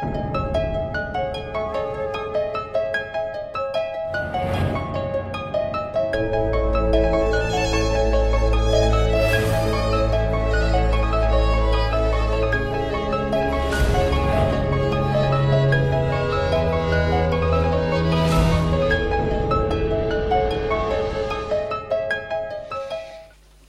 [0.00, 0.47] Thank you.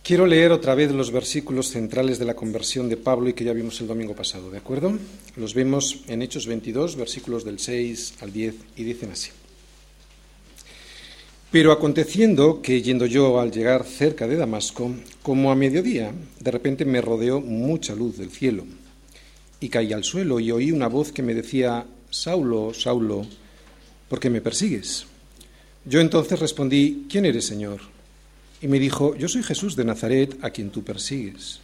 [0.09, 3.53] Quiero leer otra vez los versículos centrales de la conversión de Pablo y que ya
[3.53, 4.97] vimos el domingo pasado, ¿de acuerdo?
[5.35, 9.29] Los vemos en Hechos 22, versículos del 6 al 10, y dicen así.
[11.51, 14.91] Pero aconteciendo que yendo yo al llegar cerca de Damasco,
[15.21, 18.65] como a mediodía, de repente me rodeó mucha luz del cielo,
[19.59, 23.27] y caí al suelo y oí una voz que me decía, Saulo, Saulo,
[24.07, 25.05] ¿por qué me persigues?
[25.85, 27.98] Yo entonces respondí, ¿quién eres, Señor?
[28.61, 31.61] Y me dijo, yo soy Jesús de Nazaret a quien tú persigues.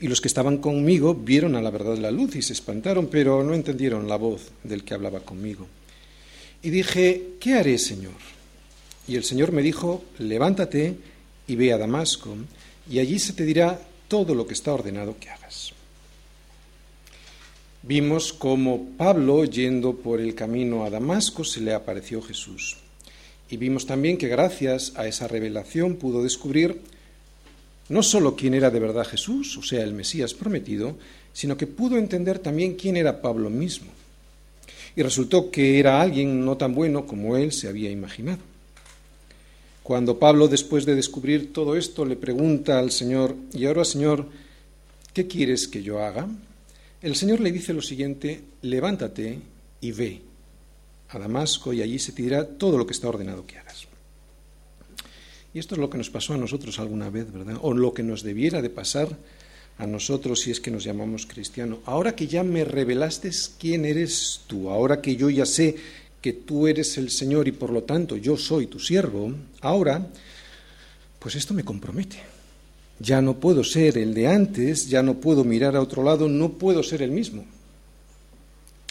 [0.00, 3.44] Y los que estaban conmigo vieron a la verdad la luz y se espantaron, pero
[3.44, 5.68] no entendieron la voz del que hablaba conmigo.
[6.62, 8.14] Y dije, ¿qué haré, Señor?
[9.06, 10.96] Y el Señor me dijo, levántate
[11.46, 12.36] y ve a Damasco,
[12.90, 15.72] y allí se te dirá todo lo que está ordenado que hagas.
[17.82, 22.76] Vimos cómo Pablo, yendo por el camino a Damasco, se le apareció Jesús.
[23.52, 26.80] Y vimos también que gracias a esa revelación pudo descubrir
[27.90, 30.96] no solo quién era de verdad Jesús, o sea, el Mesías prometido,
[31.34, 33.88] sino que pudo entender también quién era Pablo mismo.
[34.96, 38.38] Y resultó que era alguien no tan bueno como él se había imaginado.
[39.82, 44.28] Cuando Pablo, después de descubrir todo esto, le pregunta al Señor, y ahora Señor,
[45.12, 46.26] ¿qué quieres que yo haga?
[47.02, 49.40] El Señor le dice lo siguiente, levántate
[49.82, 50.31] y ve
[51.12, 53.86] a Damasco y allí se te dirá todo lo que está ordenado que hagas.
[55.54, 57.58] Y esto es lo que nos pasó a nosotros alguna vez, ¿verdad?
[57.60, 59.08] O lo que nos debiera de pasar
[59.78, 61.80] a nosotros si es que nos llamamos cristianos.
[61.84, 65.76] Ahora que ya me revelaste quién eres tú, ahora que yo ya sé
[66.20, 70.06] que tú eres el Señor y por lo tanto yo soy tu siervo, ahora,
[71.18, 72.16] pues esto me compromete.
[72.98, 76.52] Ya no puedo ser el de antes, ya no puedo mirar a otro lado, no
[76.52, 77.44] puedo ser el mismo.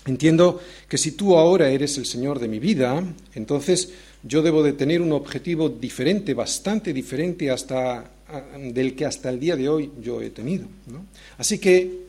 [0.05, 3.03] Entiendo que si tú ahora eres el Señor de mi vida,
[3.35, 8.09] entonces yo debo de tener un objetivo diferente, bastante diferente hasta
[8.57, 10.65] del que hasta el día de hoy yo he tenido.
[11.37, 12.05] Así que,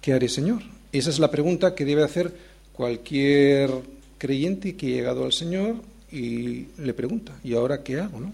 [0.00, 0.62] ¿qué haré, Señor?
[0.92, 2.32] Esa es la pregunta que debe hacer
[2.72, 3.70] cualquier
[4.18, 5.76] creyente que ha llegado al Señor
[6.10, 8.20] y le pregunta, ¿y ahora qué hago?
[8.20, 8.32] ¿no?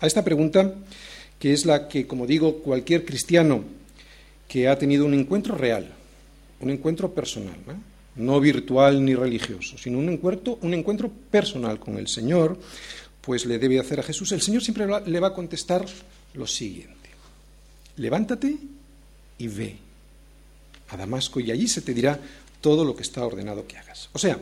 [0.00, 0.74] A esta pregunta,
[1.38, 3.64] que es la que, como digo, cualquier cristiano
[4.48, 5.88] que ha tenido un encuentro real,
[6.60, 7.89] un encuentro personal, ¿no?
[8.20, 12.58] No virtual ni religioso, sino un encuentro, un encuentro personal con el Señor,
[13.20, 14.32] pues le debe hacer a Jesús.
[14.32, 15.84] El Señor siempre le va a contestar
[16.34, 17.10] lo siguiente.
[17.96, 18.56] Levántate
[19.38, 19.76] y ve
[20.88, 22.18] a Damasco y allí se te dirá
[22.60, 24.10] todo lo que está ordenado que hagas.
[24.12, 24.38] O sea,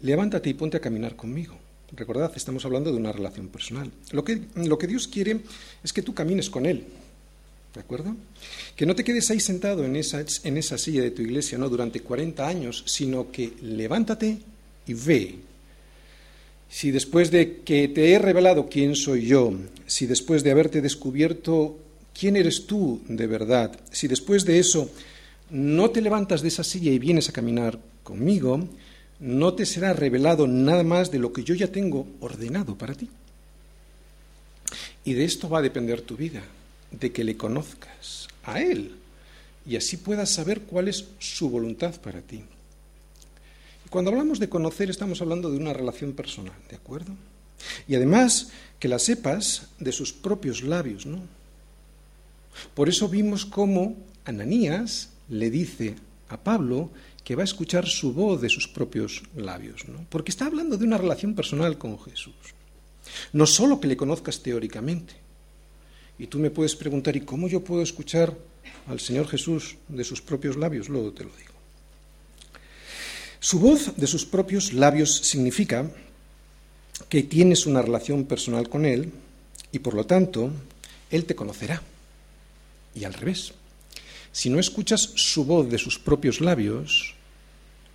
[0.00, 1.58] levántate y ponte a caminar conmigo.
[1.94, 3.90] Recordad, estamos hablando de una relación personal.
[4.12, 5.40] Lo que, lo que Dios quiere
[5.84, 6.86] es que tú camines con Él,
[7.74, 8.14] ¿De acuerdo?
[8.76, 11.70] Que no te quedes ahí sentado en esa, en esa silla de tu iglesia no
[11.70, 14.38] durante 40 años, sino que levántate
[14.86, 15.36] y ve.
[16.68, 19.54] Si después de que te he revelado quién soy yo,
[19.86, 21.78] si después de haberte descubierto
[22.18, 24.90] quién eres tú de verdad, si después de eso
[25.50, 28.68] no te levantas de esa silla y vienes a caminar conmigo,
[29.20, 33.08] no te será revelado nada más de lo que yo ya tengo ordenado para ti.
[35.04, 36.42] Y de esto va a depender tu vida
[36.92, 38.96] de que le conozcas a Él
[39.66, 42.42] y así puedas saber cuál es su voluntad para ti.
[43.86, 47.12] Y cuando hablamos de conocer estamos hablando de una relación personal, ¿de acuerdo?
[47.86, 51.20] Y además que la sepas de sus propios labios, ¿no?
[52.74, 55.94] Por eso vimos cómo Ananías le dice
[56.28, 56.90] a Pablo
[57.24, 60.04] que va a escuchar su voz de sus propios labios, ¿no?
[60.08, 62.34] Porque está hablando de una relación personal con Jesús.
[63.32, 65.14] No solo que le conozcas teóricamente,
[66.18, 68.36] y tú me puedes preguntar, ¿y cómo yo puedo escuchar
[68.86, 70.88] al Señor Jesús de sus propios labios?
[70.88, 71.52] Luego te lo digo.
[73.40, 75.90] Su voz de sus propios labios significa
[77.08, 79.12] que tienes una relación personal con Él
[79.72, 80.50] y por lo tanto
[81.10, 81.82] Él te conocerá.
[82.94, 83.52] Y al revés.
[84.32, 87.14] Si no escuchas su voz de sus propios labios,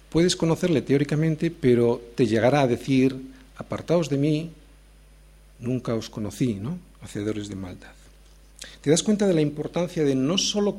[0.10, 3.16] puedes conocerle teóricamente, pero te llegará a decir,
[3.56, 4.52] apartaos de mí,
[5.60, 6.78] nunca os conocí, ¿no?
[7.02, 7.97] Hacedores de maldad.
[8.82, 10.78] ¿Te das cuenta de la importancia de no solo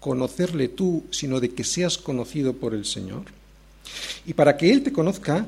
[0.00, 3.24] conocerle tú, sino de que seas conocido por el Señor?
[4.26, 5.46] Y para que Él te conozca,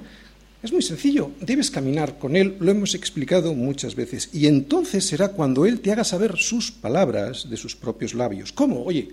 [0.63, 5.29] es muy sencillo, debes caminar con Él, lo hemos explicado muchas veces, y entonces será
[5.29, 8.53] cuando Él te haga saber sus palabras de sus propios labios.
[8.53, 8.83] ¿Cómo?
[8.85, 9.09] Oye,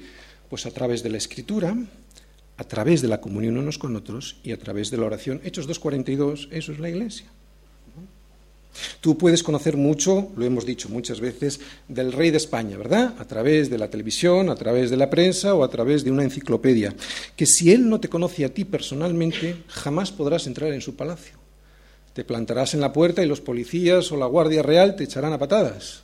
[0.50, 1.76] pues a través de la Escritura,
[2.58, 5.40] a través de la comunión unos con otros y a través de la oración.
[5.44, 7.28] Hechos 2.42, eso es la iglesia.
[9.02, 13.16] Tú puedes conocer mucho, lo hemos dicho muchas veces, del rey de España, ¿verdad?
[13.20, 16.24] A través de la televisión, a través de la prensa o a través de una
[16.24, 16.96] enciclopedia.
[17.36, 21.38] Que si él no te conoce a ti personalmente, jamás podrás entrar en su palacio.
[22.14, 25.38] Te plantarás en la puerta y los policías o la Guardia Real te echarán a
[25.38, 26.04] patadas.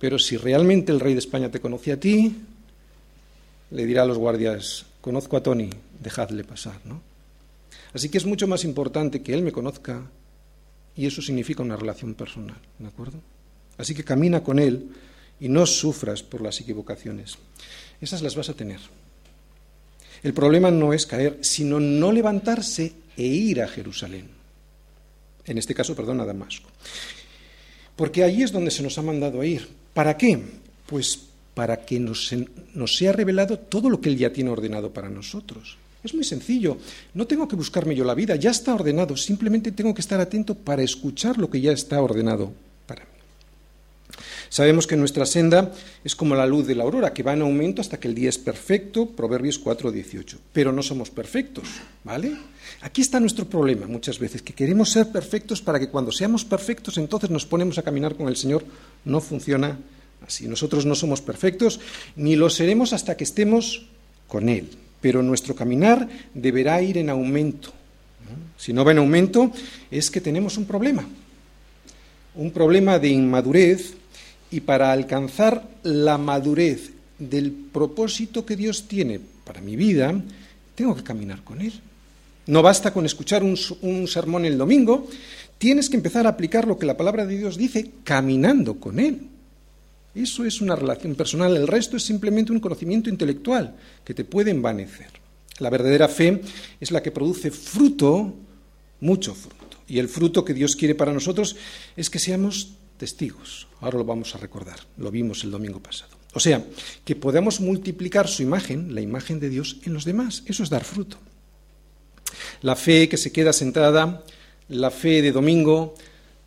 [0.00, 2.36] Pero si realmente el rey de España te conoce a ti,
[3.70, 5.70] le dirá a los guardias, conozco a Tony,
[6.00, 7.00] dejadle pasar, ¿no?
[7.92, 10.02] Así que es mucho más importante que él me conozca
[10.98, 13.20] y eso significa una relación personal, ¿de acuerdo?
[13.78, 14.88] Así que camina con él
[15.38, 17.38] y no sufras por las equivocaciones.
[18.00, 18.80] Esas las vas a tener.
[20.24, 24.28] El problema no es caer, sino no levantarse e ir a Jerusalén.
[25.44, 26.68] En este caso, perdón, a Damasco.
[27.94, 29.68] Porque allí es donde se nos ha mandado a ir.
[29.94, 30.42] ¿Para qué?
[30.86, 31.16] Pues
[31.54, 32.34] para que nos,
[32.74, 35.76] nos, sea revelado todo lo que Él ya tiene ordenado para nosotros.
[36.02, 36.78] Es muy sencillo,
[37.14, 40.54] no tengo que buscarme yo la vida, ya está ordenado, simplemente tengo que estar atento
[40.54, 42.52] para escuchar lo que ya está ordenado
[42.86, 43.10] para mí.
[44.48, 45.72] Sabemos que nuestra senda
[46.04, 48.28] es como la luz de la aurora, que va en aumento hasta que el día
[48.28, 51.68] es perfecto, Proverbios 4:18, pero no somos perfectos,
[52.04, 52.36] ¿vale?
[52.80, 56.96] Aquí está nuestro problema muchas veces, que queremos ser perfectos para que cuando seamos perfectos
[56.96, 58.64] entonces nos ponemos a caminar con el Señor,
[59.04, 59.78] no funciona
[60.26, 61.80] Así nosotros no somos perfectos,
[62.16, 63.86] ni lo seremos hasta que estemos
[64.26, 64.68] con Él.
[65.00, 67.72] Pero nuestro caminar deberá ir en aumento.
[68.56, 69.52] Si no va en aumento,
[69.90, 71.06] es que tenemos un problema.
[72.34, 73.94] Un problema de inmadurez
[74.50, 80.14] y para alcanzar la madurez del propósito que Dios tiene para mi vida,
[80.74, 81.72] tengo que caminar con Él.
[82.46, 85.06] No basta con escuchar un, sermón el domingo,
[85.58, 89.20] tienes que empezar a aplicar lo que la palabra de Dios dice caminando con Él.
[90.14, 94.50] Eso es una relación personal, el resto es simplemente un conocimiento intelectual que te puede
[94.50, 95.08] envanecer.
[95.58, 96.40] La verdadera fe
[96.80, 98.34] es la que produce fruto,
[99.00, 99.78] mucho fruto.
[99.86, 101.56] Y el fruto que Dios quiere para nosotros
[101.96, 103.68] es que seamos testigos.
[103.80, 106.18] Ahora lo vamos a recordar, lo vimos el domingo pasado.
[106.34, 106.64] O sea,
[107.04, 110.42] que podamos multiplicar su imagen, la imagen de Dios, en los demás.
[110.46, 111.18] Eso es dar fruto.
[112.60, 114.24] La fe que se queda sentada,
[114.68, 115.94] la fe de domingo,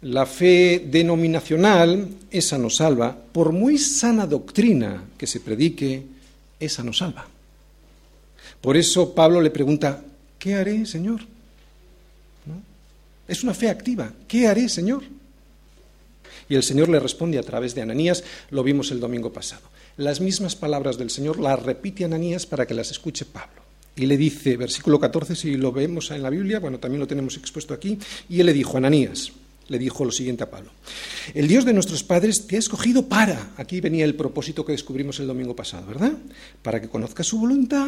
[0.02, 3.16] la fe denominacional, esa no salva.
[3.32, 6.04] Por muy sana doctrina que se predique,
[6.60, 7.28] esa no salva.
[8.62, 10.04] Por eso Pablo le pregunta,
[10.38, 11.22] ¿qué haré, Señor?
[13.28, 14.12] Es una fe activa.
[14.28, 15.04] ¿Qué haré, Señor?
[16.50, 19.62] Y el Señor le responde a través de Ananías, lo vimos el domingo pasado.
[19.98, 23.62] Las mismas palabras del Señor las repite Ananías para que las escuche Pablo.
[23.96, 27.38] Y le dice, versículo 14, si lo vemos en la Biblia, bueno, también lo tenemos
[27.38, 27.98] expuesto aquí,
[28.30, 29.32] y él le dijo, Ananías,
[29.68, 30.72] le dijo lo siguiente a Pablo.
[31.34, 35.20] El Dios de nuestros padres te ha escogido para, aquí venía el propósito que descubrimos
[35.20, 36.14] el domingo pasado, ¿verdad?
[36.62, 37.88] Para que conozcas su voluntad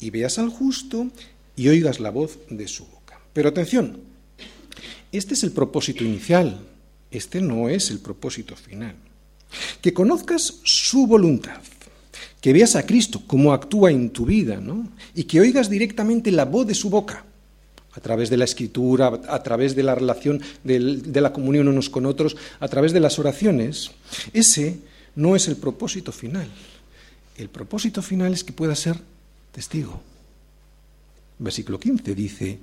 [0.00, 1.06] y veas al justo
[1.56, 3.20] y oigas la voz de su boca.
[3.32, 4.00] Pero atención,
[5.12, 6.60] este es el propósito inicial,
[7.10, 8.94] este no es el propósito final.
[9.80, 11.60] Que conozcas su voluntad,
[12.40, 14.88] que veas a Cristo, cómo actúa en tu vida, ¿no?
[15.14, 17.24] Y que oigas directamente la voz de su boca
[17.92, 22.06] a través de la escritura, a través de la relación de la comunión unos con
[22.06, 23.90] otros, a través de las oraciones,
[24.32, 24.78] ese
[25.16, 26.48] no es el propósito final.
[27.36, 28.96] El propósito final es que pueda ser
[29.52, 30.00] testigo.
[31.38, 32.58] Versículo 15 dice,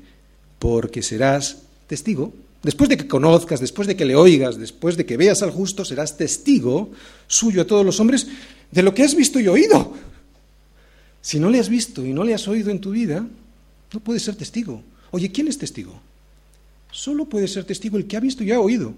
[0.59, 1.57] porque serás
[1.87, 2.33] testigo.
[2.63, 5.85] Después de que conozcas, después de que le oigas, después de que veas al justo,
[5.85, 6.91] serás testigo
[7.27, 8.27] suyo a todos los hombres
[8.71, 9.93] de lo que has visto y oído.
[11.21, 13.25] Si no le has visto y no le has oído en tu vida,
[13.93, 14.81] no puedes ser testigo.
[15.11, 15.99] Oye, ¿quién es testigo?
[16.91, 18.93] Solo puede ser testigo el que ha visto y ha oído.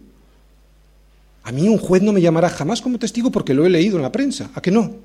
[1.43, 4.03] A mí un juez no me llamará jamás como testigo porque lo he leído en
[4.03, 4.51] la prensa.
[4.53, 4.95] ¿A qué no?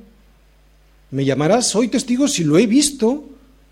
[1.10, 3.28] Me llamará soy testigo si lo he visto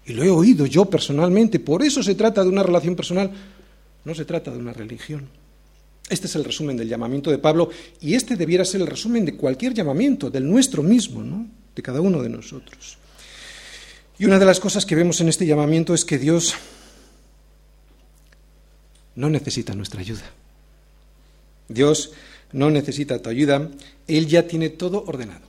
[0.06, 1.60] y lo he oído yo personalmente.
[1.60, 3.30] Por eso se trata de una relación personal,
[4.04, 5.28] no se trata de una religión.
[6.08, 7.70] Este es el resumen del llamamiento de Pablo
[8.00, 11.46] y este debiera ser el resumen de cualquier llamamiento, del nuestro mismo, ¿no?
[11.74, 12.98] de cada uno de nosotros.
[14.18, 16.54] Y una de las cosas que vemos en este llamamiento es que Dios
[19.16, 20.30] no necesita nuestra ayuda.
[21.68, 22.12] Dios
[22.52, 23.70] no necesita tu ayuda,
[24.06, 25.46] Él ya tiene todo ordenado,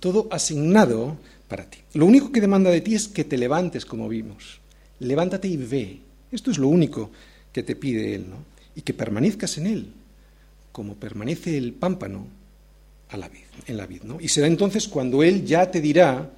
[0.00, 1.16] todo asignado
[1.48, 1.78] para ti.
[1.94, 4.60] Lo único que demanda de ti es que te levantes como vimos.
[5.00, 5.98] Levántate y ve.
[6.30, 7.10] Esto es lo único
[7.52, 8.36] que te pide Él, ¿no?
[8.74, 9.92] Y que permanezcas en Él,
[10.72, 12.26] como permanece el pámpano
[13.66, 14.20] en la vid, ¿no?
[14.20, 16.30] Y será entonces cuando Él ya te dirá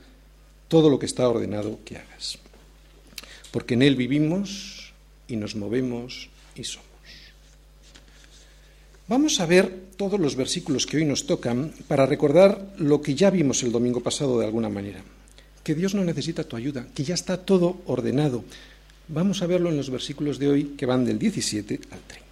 [0.69, 2.39] todo lo que está ordenado que hagas.
[3.51, 4.93] Porque en Él vivimos
[5.27, 6.89] y nos movemos y somos.
[9.09, 13.31] Vamos a ver todos los versículos que hoy nos tocan para recordar lo que ya
[13.31, 15.03] vimos el domingo pasado de alguna manera.
[15.65, 18.43] que Dios no necesita tu ayuda, que ya está todo ordenado.
[19.09, 22.27] Vamos a verlo en los versículos de hoy que van del 17 al 30.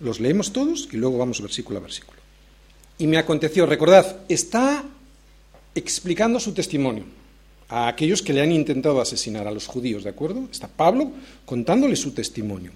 [0.00, 2.18] Los leemos todos y luego vamos versículo a versículo.
[2.96, 4.82] Y me aconteció, recordad, está
[5.74, 7.04] explicando su testimonio
[7.72, 10.46] a aquellos que le han intentado asesinar a los judíos, ¿de acuerdo?
[10.52, 11.10] Está Pablo
[11.46, 12.70] contándole su testimonio.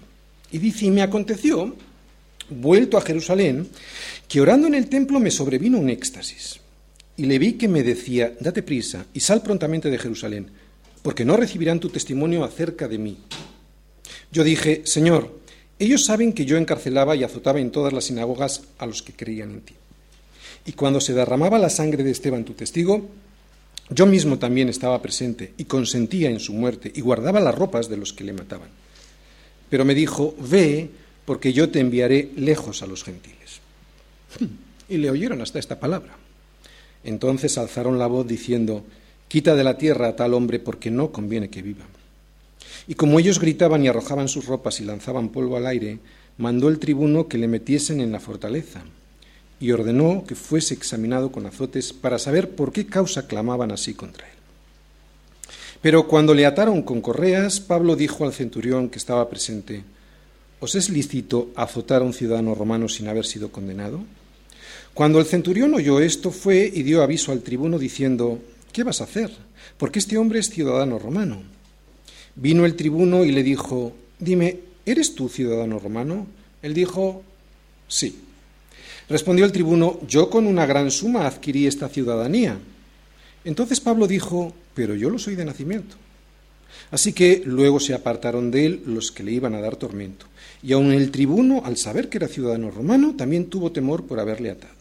[0.51, 1.75] Y dice, y me aconteció,
[2.49, 3.69] vuelto a Jerusalén,
[4.27, 6.59] que orando en el templo me sobrevino un éxtasis.
[7.15, 10.49] Y le vi que me decía, date prisa y sal prontamente de Jerusalén,
[11.03, 13.19] porque no recibirán tu testimonio acerca de mí.
[14.31, 15.39] Yo dije, Señor,
[15.77, 19.51] ellos saben que yo encarcelaba y azotaba en todas las sinagogas a los que creían
[19.51, 19.75] en ti.
[20.65, 23.07] Y cuando se derramaba la sangre de Esteban, tu testigo,
[23.89, 27.97] yo mismo también estaba presente y consentía en su muerte y guardaba las ropas de
[27.97, 28.69] los que le mataban.
[29.69, 30.89] Pero me dijo, ve,
[31.25, 33.61] porque yo te enviaré lejos a los gentiles.
[34.89, 36.15] Y le oyeron hasta esta palabra.
[37.03, 38.85] Entonces alzaron la voz diciendo,
[39.27, 41.85] quita de la tierra a tal hombre porque no conviene que viva.
[42.87, 45.99] Y como ellos gritaban y arrojaban sus ropas y lanzaban polvo al aire,
[46.37, 48.83] mandó el tribuno que le metiesen en la fortaleza
[49.59, 54.27] y ordenó que fuese examinado con azotes para saber por qué causa clamaban así contra
[54.27, 54.33] él.
[55.81, 59.83] Pero cuando le ataron con correas, Pablo dijo al centurión que estaba presente,
[60.59, 64.03] ¿Os es lícito azotar a un ciudadano romano sin haber sido condenado?
[64.95, 68.39] Cuando el centurión oyó esto, fue y dio aviso al tribuno diciendo,
[68.73, 69.31] ¿qué vas a hacer?
[69.77, 71.43] Porque este hombre es ciudadano romano.
[72.35, 76.25] Vino el tribuno y le dijo, dime, ¿eres tú ciudadano romano?
[76.63, 77.21] Él dijo,
[77.87, 78.23] sí.
[79.09, 82.57] Respondió el tribuno, yo con una gran suma adquirí esta ciudadanía.
[83.45, 85.95] Entonces Pablo dijo, pero yo lo soy de nacimiento.
[86.91, 90.25] Así que luego se apartaron de él los que le iban a dar tormento.
[90.61, 94.51] Y aun el tribuno, al saber que era ciudadano romano, también tuvo temor por haberle
[94.51, 94.73] atado.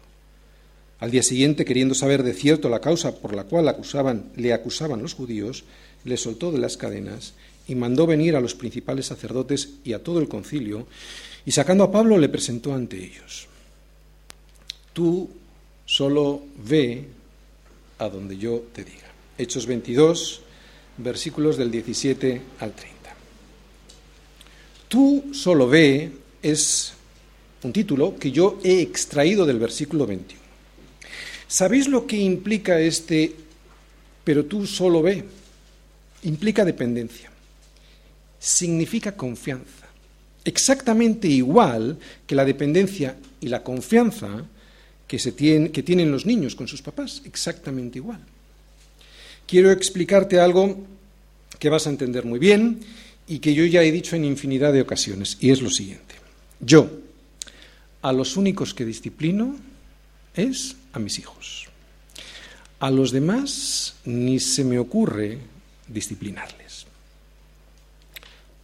[0.99, 5.03] Al día siguiente, queriendo saber de cierto la causa por la cual acusaban, le acusaban
[5.03, 5.65] los judíos,
[6.05, 7.35] le soltó de las cadenas
[7.69, 10.87] y mandó venir a los principales sacerdotes y a todo el concilio,
[11.45, 13.49] y sacando a Pablo le presentó ante ellos.
[14.97, 15.29] Tú
[15.85, 17.05] solo ve
[17.99, 19.13] a donde yo te diga.
[19.37, 20.41] Hechos 22,
[20.97, 22.97] versículos del 17 al 30.
[24.89, 26.11] Tú solo ve
[26.41, 26.95] es
[27.63, 30.43] un título que yo he extraído del versículo 21.
[31.47, 33.37] ¿Sabéis lo que implica este
[34.25, 35.23] pero tú solo ve?
[36.23, 37.31] Implica dependencia.
[38.39, 39.89] Significa confianza.
[40.43, 44.47] Exactamente igual que la dependencia y la confianza
[45.07, 48.21] que, se que tienen los niños con sus papás, exactamente igual.
[49.47, 50.85] Quiero explicarte algo
[51.59, 52.81] que vas a entender muy bien
[53.27, 56.15] y que yo ya he dicho en infinidad de ocasiones, y es lo siguiente.
[56.61, 56.91] Yo,
[58.03, 59.57] a los únicos que disciplino
[60.35, 61.67] es a mis hijos.
[62.79, 65.39] A los demás ni se me ocurre
[65.89, 66.86] disciplinarles.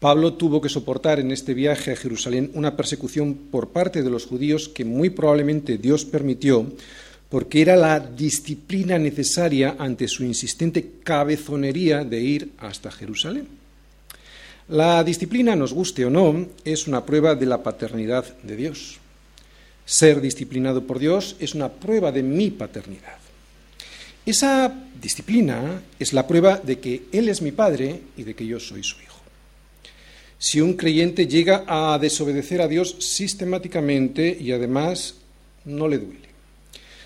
[0.02, 4.26] Pablo tuvo que soportar en este viaje a Jerusalén una persecución por parte de los
[4.26, 6.66] judíos que muy probablemente Dios permitió
[7.28, 13.46] porque era la disciplina necesaria ante su insistente cabezonería de ir hasta Jerusalén.
[14.66, 18.98] La disciplina, nos guste o no, es una prueba de la paternidad de Dios.
[19.84, 23.18] Ser disciplinado por Dios es una prueba de mi paternidad.
[24.26, 28.58] Esa disciplina es la prueba de que Él es mi Padre y de que yo
[28.58, 29.11] soy su Hijo
[30.42, 35.14] si un creyente llega a desobedecer a Dios sistemáticamente y además
[35.64, 36.28] no le duele,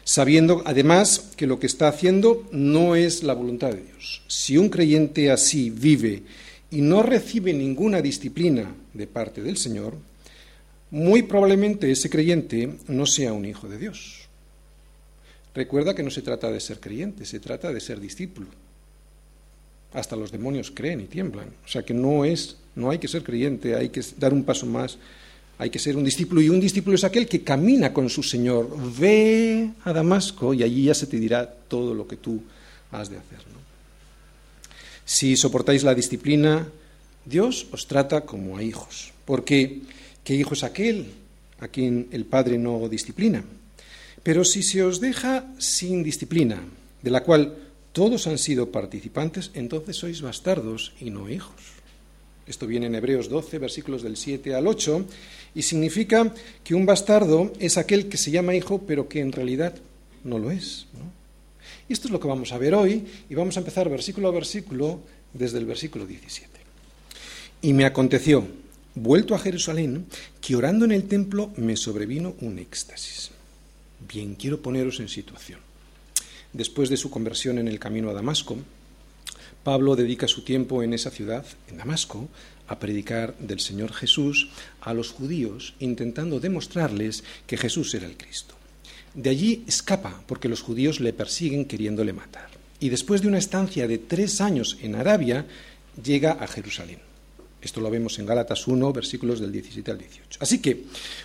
[0.05, 4.23] sabiendo además que lo que está haciendo no es la voluntad de Dios.
[4.26, 6.23] Si un creyente así vive
[6.71, 9.99] y no recibe ninguna disciplina de parte del Señor,
[10.90, 14.28] muy probablemente ese creyente no sea un hijo de Dios.
[15.55, 18.47] Recuerda que no se trata de ser creyente, se trata de ser discípulo.
[19.93, 21.49] Hasta los demonios creen y tiemblan.
[21.66, 24.66] O sea que no es no hay que ser creyente, hay que dar un paso
[24.66, 24.99] más,
[25.59, 26.40] hay que ser un discípulo.
[26.40, 28.68] Y un discípulo es aquel que camina con su Señor.
[28.99, 32.40] Ve a Damasco y allí ya se te dirá todo lo que tú
[32.92, 33.38] has de hacer.
[35.04, 36.68] Si soportáis la disciplina,
[37.25, 39.12] Dios os trata como a hijos.
[39.25, 39.80] Porque,
[40.23, 41.06] ¿qué hijo es aquel
[41.61, 43.45] a quien el Padre no disciplina?
[44.23, 46.61] Pero si se os deja sin disciplina,
[47.02, 47.54] de la cual
[47.92, 51.75] todos han sido participantes, entonces sois bastardos y no hijos.
[52.47, 55.05] Esto viene en Hebreos 12, versículos del 7 al 8,
[55.55, 59.75] y significa que un bastardo es aquel que se llama hijo, pero que en realidad
[60.23, 60.87] no lo es.
[61.88, 64.33] Y esto es lo que vamos a ver hoy, y vamos a empezar versículo a
[64.33, 65.00] versículo
[65.33, 66.49] desde el versículo 17.
[67.62, 68.47] Y me aconteció,
[68.95, 70.07] vuelto a Jerusalén,
[70.41, 73.31] que orando en el templo me sobrevino un éxtasis.
[74.09, 75.61] Bien, quiero poneros en situación.
[76.53, 78.57] después de su conversión en el camino a Damasco,
[79.67, 82.29] Pablo dedica su tiempo en esa ciudad, en Damasco,
[82.69, 84.49] a predicar del Señor Jesús
[84.81, 88.55] a los judíos, intentando demostrarles que Jesús era el Cristo.
[89.13, 92.49] De allí escapa porque los judíos le persiguen queriéndole matar.
[92.79, 95.47] Y después de una estancia de tres años en Arabia,
[96.01, 97.01] llega a Jerusalén.
[97.67, 100.39] Esto lo vemos en Gálatas 1, versículos del 17 al 18.
[100.39, 100.85] Así que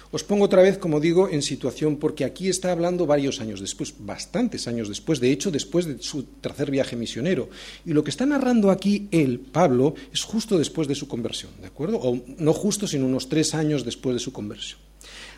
[0.10, 3.94] os pongo otra vez, como digo, en situación, porque aquí está hablando varios años después,
[4.00, 7.52] bastantes años después, de hecho, después de su tercer viaje misionero.
[7.86, 11.68] Y lo que está narrando aquí él, Pablo, es justo después de su conversión, ¿de
[11.68, 12.00] acuerdo?
[12.02, 14.80] O no justo, sino unos tres años después de su conversión.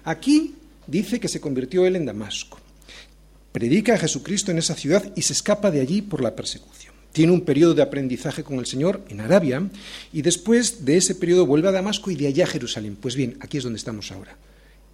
[0.05, 0.55] Aquí
[0.87, 2.59] dice que se convirtió él en Damasco.
[3.51, 7.31] Predica a Jesucristo en esa ciudad y se escapa de allí por la persecución tiene
[7.31, 9.63] un periodo de aprendizaje con el Señor en Arabia
[10.11, 12.97] y después de ese periodo vuelve a Damasco y de allá a Jerusalén.
[12.99, 14.35] Pues bien, aquí es donde estamos ahora.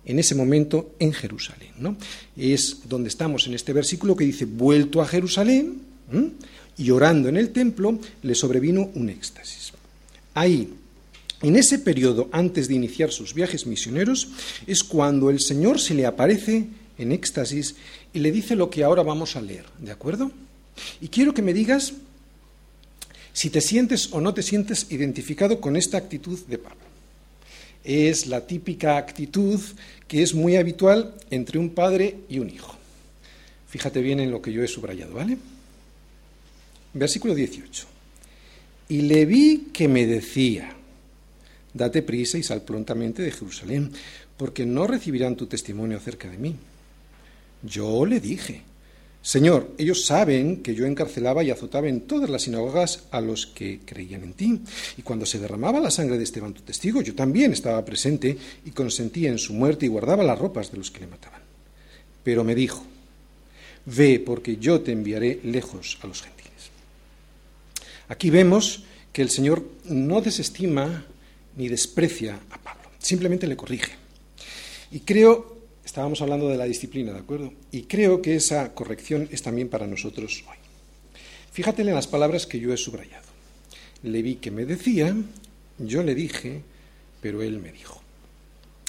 [0.06, 1.72] En ese momento en Jerusalén.
[1.80, 1.96] ¿no?
[2.36, 5.82] Es donde estamos en este versículo que dice, vuelto a Jerusalén
[6.78, 9.72] y orando en el templo, le sobrevino un éxtasis.
[10.34, 10.74] Ahí,
[11.42, 14.28] en ese periodo antes de iniciar sus viajes misioneros,
[14.68, 17.76] es cuando el Señor se le aparece en éxtasis
[18.14, 19.66] y le dice lo que ahora vamos a leer.
[19.80, 20.32] ¿De acuerdo?
[21.00, 21.94] Y quiero que me digas
[23.40, 26.84] si te sientes o no te sientes identificado con esta actitud de Pablo.
[27.86, 29.62] Es la típica actitud
[30.10, 32.76] que es muy habitual entre un padre y un hijo.
[33.70, 35.38] Fíjate bien en lo que yo he subrayado, ¿vale?
[36.94, 37.88] Versículo 18.
[38.90, 40.76] Y le vi que me decía,
[41.74, 43.90] date prisa y sal prontamente de Jerusalén,
[44.36, 46.58] porque no recibirán tu testimonio acerca de mí.
[47.64, 48.64] Yo le dije,
[49.30, 53.80] Señor, ellos saben que yo encarcelaba y azotaba en todas las sinagogas a los que
[53.86, 54.60] creían en ti.
[54.98, 58.72] Y cuando se derramaba la sangre de Esteban, tu testigo, yo también estaba presente y
[58.72, 61.42] consentía en su muerte y guardaba las ropas de los que le mataban.
[62.24, 62.84] Pero me dijo,
[63.86, 66.72] ve porque yo te enviaré lejos a los gentiles.
[68.08, 68.84] Aquí vemos
[69.14, 71.06] que el Señor no desestima
[71.56, 73.92] ni desprecia a Pablo, simplemente le corrige.
[74.90, 75.59] Y creo
[75.90, 77.52] Estábamos hablando de la disciplina, ¿de acuerdo?
[77.72, 80.58] Y creo que esa corrección es también para nosotros hoy.
[81.52, 83.26] Fíjate en las palabras que yo he subrayado.
[84.04, 85.16] Le vi que me decía,
[85.80, 86.62] yo le dije,
[87.20, 88.00] pero él me dijo.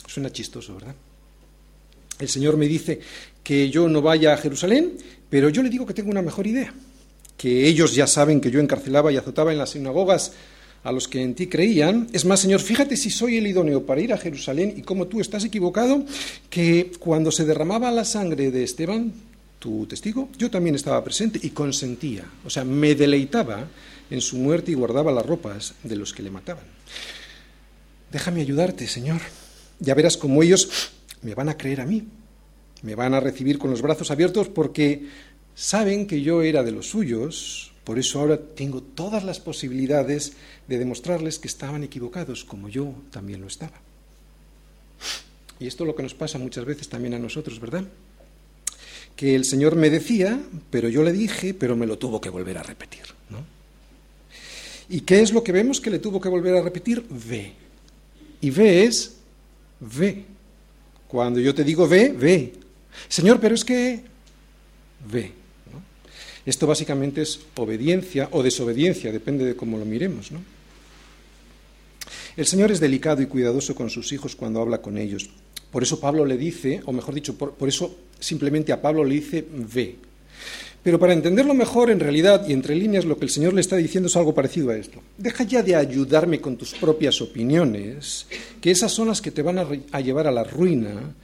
[0.06, 0.94] Suena chistoso, ¿verdad?
[2.18, 3.00] El Señor me dice
[3.42, 4.98] que yo no vaya a Jerusalén,
[5.30, 6.74] pero yo le digo que tengo una mejor idea,
[7.38, 10.32] que ellos ya saben que yo encarcelaba y azotaba en las sinagogas
[10.82, 12.08] a los que en ti creían.
[12.12, 15.20] Es más, Señor, fíjate si soy el idóneo para ir a Jerusalén y cómo tú
[15.20, 16.04] estás equivocado,
[16.48, 19.12] que cuando se derramaba la sangre de Esteban,
[19.58, 23.68] tu testigo, yo también estaba presente y consentía, o sea, me deleitaba
[24.10, 26.64] en su muerte y guardaba las ropas de los que le mataban.
[28.10, 29.20] Déjame ayudarte, Señor.
[29.78, 32.08] Ya verás cómo ellos me van a creer a mí,
[32.82, 35.06] me van a recibir con los brazos abiertos porque
[35.54, 40.34] saben que yo era de los suyos, por eso ahora tengo todas las posibilidades
[40.68, 43.80] de demostrarles que estaban equivocados, como yo también lo estaba.
[45.58, 47.82] Y esto es lo que nos pasa muchas veces también a nosotros, ¿verdad?
[49.16, 52.58] Que el Señor me decía, pero yo le dije, pero me lo tuvo que volver
[52.58, 53.02] a repetir.
[53.28, 53.38] ¿no?
[54.88, 57.04] ¿Y qué es lo que vemos que le tuvo que volver a repetir?
[57.10, 57.54] Ve.
[58.40, 59.16] Y ve es
[59.80, 60.26] ve.
[61.08, 62.52] Cuando yo te digo ve, ve.
[63.08, 64.00] Señor, pero es que
[65.10, 65.39] ve.
[66.46, 70.32] Esto básicamente es obediencia o desobediencia, depende de cómo lo miremos.
[70.32, 70.40] ¿no?
[72.36, 75.30] El Señor es delicado y cuidadoso con sus hijos cuando habla con ellos.
[75.70, 79.44] Por eso Pablo le dice, o mejor dicho, por, eso simplemente a Pablo le dice
[79.50, 79.96] ve.
[80.82, 83.76] Pero para entenderlo mejor, en realidad, y entre líneas, lo que el Señor le está
[83.76, 85.00] diciendo es algo parecido a esto.
[85.18, 88.26] Deja ya de ayudarme con tus propias opiniones,
[88.60, 91.14] que esas son las que te van a, a llevar a la ruina,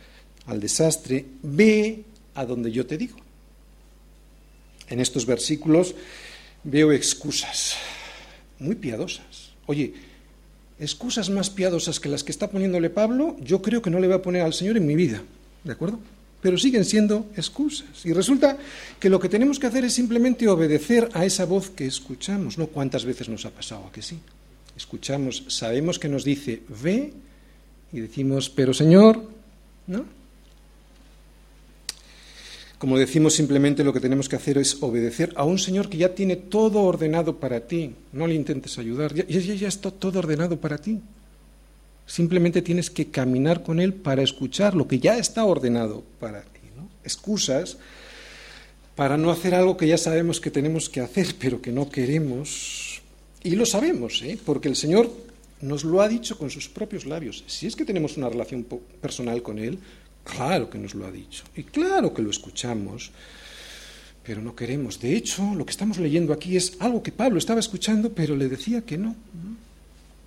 [0.45, 1.25] al desastre.
[1.43, 3.17] Ve a donde yo te digo.
[4.88, 5.94] En estos versículos
[6.64, 7.75] veo excusas
[8.59, 9.53] muy piadosas.
[9.66, 9.94] Oye,
[10.79, 14.16] excusas más piadosas que las que está poniéndole Pablo, yo creo que no le voy
[14.16, 15.22] a poner al Señor en mi vida,
[15.64, 15.99] ¿de acuerdo?
[16.40, 18.05] Pero siguen siendo excusas.
[18.05, 18.59] Y resulta
[19.01, 22.59] que lo que tenemos que hacer es simplemente obedecer a esa voz que escuchamos.
[22.59, 24.18] ¿No cuántas veces nos ha pasado a que sí?
[24.77, 27.12] Escuchamos, sabemos que nos dice, ve,
[27.92, 29.25] y decimos, pero Señor,
[29.87, 30.05] ¿no?
[32.79, 36.15] Como decimos, simplemente lo que tenemos que hacer es obedecer a un Señor que ya
[36.15, 37.95] tiene todo ordenado para ti.
[38.12, 41.01] No le intentes ayudar, ya, está todo ordenado para ti.
[42.05, 46.61] Simplemente tienes que caminar con Él para escuchar lo que ya está ordenado para ti.
[47.03, 47.79] Excusas
[48.95, 53.01] para no hacer algo que ya sabemos que tenemos que hacer, pero que no queremos.
[53.43, 54.39] Y lo sabemos, ¿eh?
[54.45, 55.11] porque el Señor
[55.61, 57.45] nos lo ha dicho con sus propios labios.
[57.47, 58.67] Si es que tenemos una relación
[59.01, 59.79] personal con Él,
[60.27, 63.12] Claro que nos lo ha dicho y claro que lo escuchamos,
[64.25, 65.01] pero no queremos.
[65.01, 68.49] De hecho, lo que estamos leyendo aquí es algo que Pablo estaba escuchando, pero le
[68.49, 69.15] decía que no.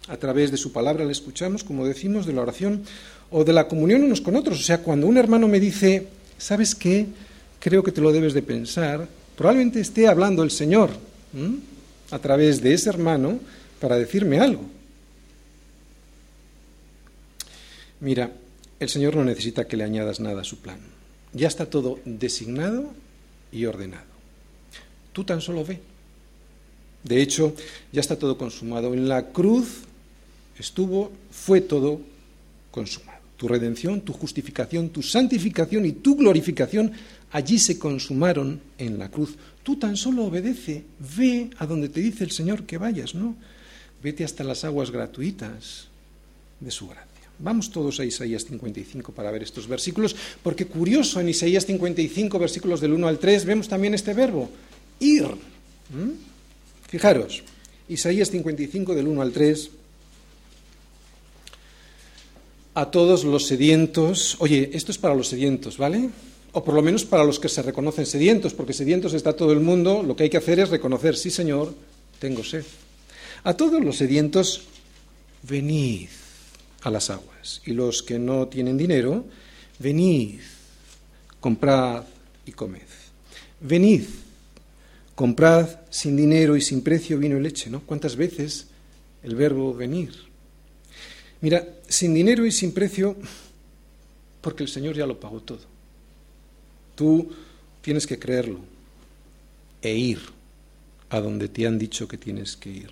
[0.07, 2.83] A través de su palabra le escuchamos, como decimos, de la oración
[3.29, 4.59] o de la comunión unos con otros.
[4.59, 6.07] O sea, cuando un hermano me dice,
[6.37, 7.05] ¿sabes qué?
[7.59, 10.91] Creo que te lo debes de pensar, probablemente esté hablando el Señor
[12.09, 13.37] a través de ese hermano
[13.81, 14.63] para decirme algo.
[17.99, 18.31] Mira,
[18.79, 20.79] el Señor no necesita que le añadas nada a su plan.
[21.33, 22.93] Ya está todo designado
[23.51, 24.07] y ordenado.
[25.13, 25.81] Tú tan solo ve.
[27.03, 27.53] De hecho,
[27.91, 28.93] ya está todo consumado.
[28.93, 29.83] En la cruz
[30.57, 32.01] estuvo, fue todo
[32.71, 33.19] consumado.
[33.37, 36.91] Tu redención, tu justificación, tu santificación y tu glorificación
[37.31, 39.35] allí se consumaron en la cruz.
[39.63, 40.83] Tú tan solo obedece,
[41.17, 43.35] ve a donde te dice el Señor que vayas, ¿no?
[44.03, 45.87] Vete hasta las aguas gratuitas
[46.59, 47.08] de su gracia.
[47.39, 52.81] Vamos todos a Isaías 55 para ver estos versículos, porque curioso, en Isaías 55, versículos
[52.81, 54.49] del 1 al 3, vemos también este verbo,
[54.99, 55.25] ir.
[56.87, 57.43] Fijaros,
[57.87, 59.69] Isaías 55 del 1 al 3,
[62.75, 66.09] a todos los sedientos, oye, esto es para los sedientos, ¿vale?
[66.51, 69.59] O por lo menos para los que se reconocen sedientos, porque sedientos está todo el
[69.59, 71.73] mundo, lo que hay que hacer es reconocer, sí Señor,
[72.19, 72.65] tengo sed.
[73.43, 74.63] A todos los sedientos,
[75.43, 76.09] venid
[76.81, 77.28] a las aguas.
[77.65, 79.25] Y los que no tienen dinero,
[79.79, 80.39] venid,
[81.39, 82.03] comprad
[82.45, 82.81] y comed.
[83.61, 84.03] Venid,
[85.15, 87.81] comprad sin dinero y sin precio vino y leche, ¿no?
[87.81, 88.67] ¿Cuántas veces
[89.23, 90.13] el verbo venir?
[91.41, 93.15] Mira, sin dinero y sin precio,
[94.41, 95.61] porque el Señor ya lo pagó todo.
[96.95, 97.31] Tú
[97.81, 98.59] tienes que creerlo
[99.81, 100.19] e ir
[101.09, 102.91] a donde te han dicho que tienes que ir.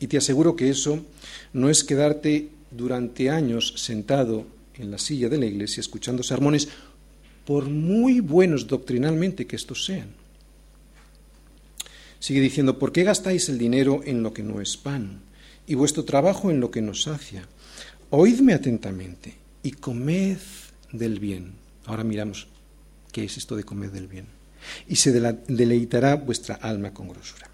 [0.00, 1.04] Y te aseguro que eso
[1.52, 6.68] no es quedarte durante años sentado en la silla de la iglesia escuchando sermones,
[7.44, 10.08] por muy buenos doctrinalmente que estos sean.
[12.20, 15.20] Sigue diciendo, ¿por qué gastáis el dinero en lo que no es pan
[15.66, 17.46] y vuestro trabajo en lo que no sacia?
[18.10, 20.38] Oídme atentamente y comed
[20.92, 21.52] del bien.
[21.86, 22.48] Ahora miramos
[23.12, 24.26] qué es esto de comer del bien.
[24.88, 27.48] Y se deleitará vuestra alma con grosura.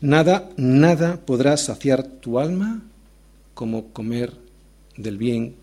[0.00, 2.82] Nada, nada podrá saciar tu alma
[3.56, 4.34] como comer
[4.98, 5.56] del bien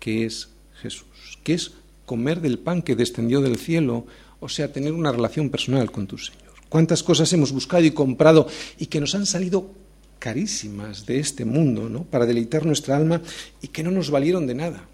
[0.00, 0.48] que es
[0.82, 1.70] Jesús, que es
[2.04, 4.04] comer del pan que descendió del cielo,
[4.40, 6.42] o sea, tener una relación personal con tu Señor.
[6.68, 9.70] ¿Cuántas cosas hemos buscado y comprado y que nos han salido
[10.18, 12.02] carísimas de este mundo, ¿no?
[12.02, 13.22] Para deleitar nuestra alma
[13.62, 14.84] y que no nos valieron de nada.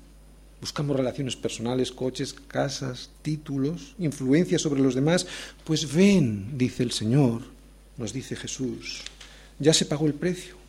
[0.61, 5.27] Buscamos relaciones personales, coches, casas, títulos, influencia sobre los demás.
[5.65, 7.41] Pues ven, dice el Señor,
[7.97, 9.01] nos dice Jesús,
[9.59, 10.62] ya se pagó el precio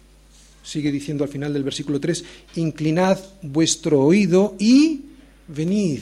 [0.63, 2.23] sigue diciendo al final del versículo 3,
[2.55, 5.01] inclinad vuestro oído y
[5.47, 6.01] venid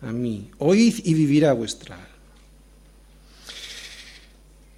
[0.00, 2.08] a mí, oíd y vivirá vuestra alma.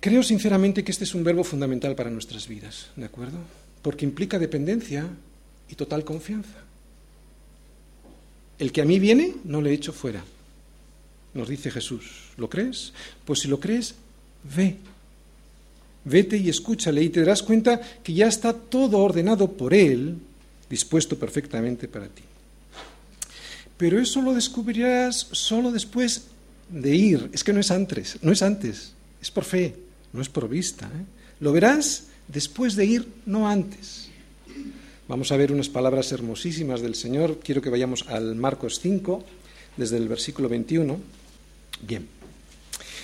[0.00, 3.38] Creo sinceramente que este es un verbo fundamental para nuestras vidas, ¿de acuerdo?
[3.82, 5.08] Porque implica dependencia
[5.68, 6.64] y total confianza.
[8.58, 10.24] El que a mí viene, no le echo fuera.
[11.34, 12.30] Nos dice Jesús.
[12.36, 12.92] ¿Lo crees?
[13.24, 13.94] Pues si lo crees,
[14.56, 14.76] ve
[16.08, 20.16] Vete y escúchale y te darás cuenta que ya está todo ordenado por Él,
[20.68, 22.22] dispuesto perfectamente para ti.
[23.76, 26.24] Pero eso lo descubrirás solo después
[26.68, 27.30] de ir.
[27.32, 29.76] Es que no es antes, no es antes, es por fe,
[30.12, 30.86] no es por vista.
[30.86, 31.04] ¿eh?
[31.40, 34.08] Lo verás después de ir, no antes.
[35.06, 37.40] Vamos a ver unas palabras hermosísimas del Señor.
[37.42, 39.24] Quiero que vayamos al Marcos 5,
[39.76, 40.98] desde el versículo 21.
[41.86, 42.17] Bien.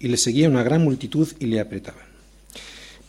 [0.00, 2.08] y le seguía una gran multitud y le apretaban.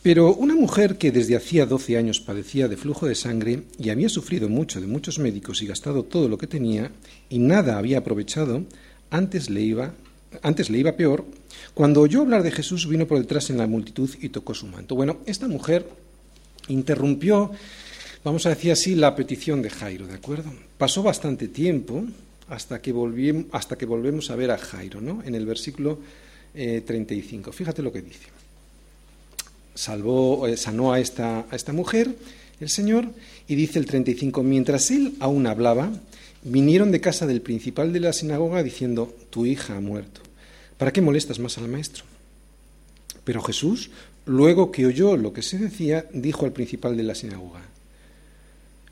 [0.02, 4.08] Pero una mujer que desde hacía doce años padecía de flujo de sangre y había
[4.08, 6.90] sufrido mucho de muchos médicos y gastado todo lo que tenía
[7.28, 8.64] y nada había aprovechado,
[9.10, 9.92] antes le iba,
[10.42, 11.26] antes le iba peor,
[11.74, 14.94] cuando oyó hablar de Jesús vino por detrás en la multitud y tocó su manto.
[14.94, 15.86] Bueno, esta mujer
[16.68, 17.50] interrumpió,
[18.24, 20.50] vamos a decir así, la petición de Jairo, ¿de acuerdo?
[20.78, 22.04] Pasó bastante tiempo
[22.48, 25.22] hasta que, hasta que volvemos a ver a Jairo, ¿no?
[25.24, 25.98] En el versículo
[26.52, 27.50] 35.
[27.50, 28.26] Eh, Fíjate lo que dice.
[29.74, 32.14] Salvó, eh, sanó a esta, a esta mujer,
[32.60, 33.06] el Señor,
[33.48, 35.90] y dice el 35, mientras él aún hablaba,
[36.42, 40.20] vinieron de casa del principal de la sinagoga diciendo, tu hija ha muerto.
[40.76, 42.04] ¿Para qué molestas más al maestro?
[43.24, 43.90] Pero Jesús,
[44.26, 47.62] luego que oyó lo que se decía, dijo al principal de la sinagoga,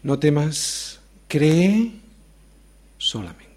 [0.02, 1.92] no temas, cree
[2.98, 3.48] solamente.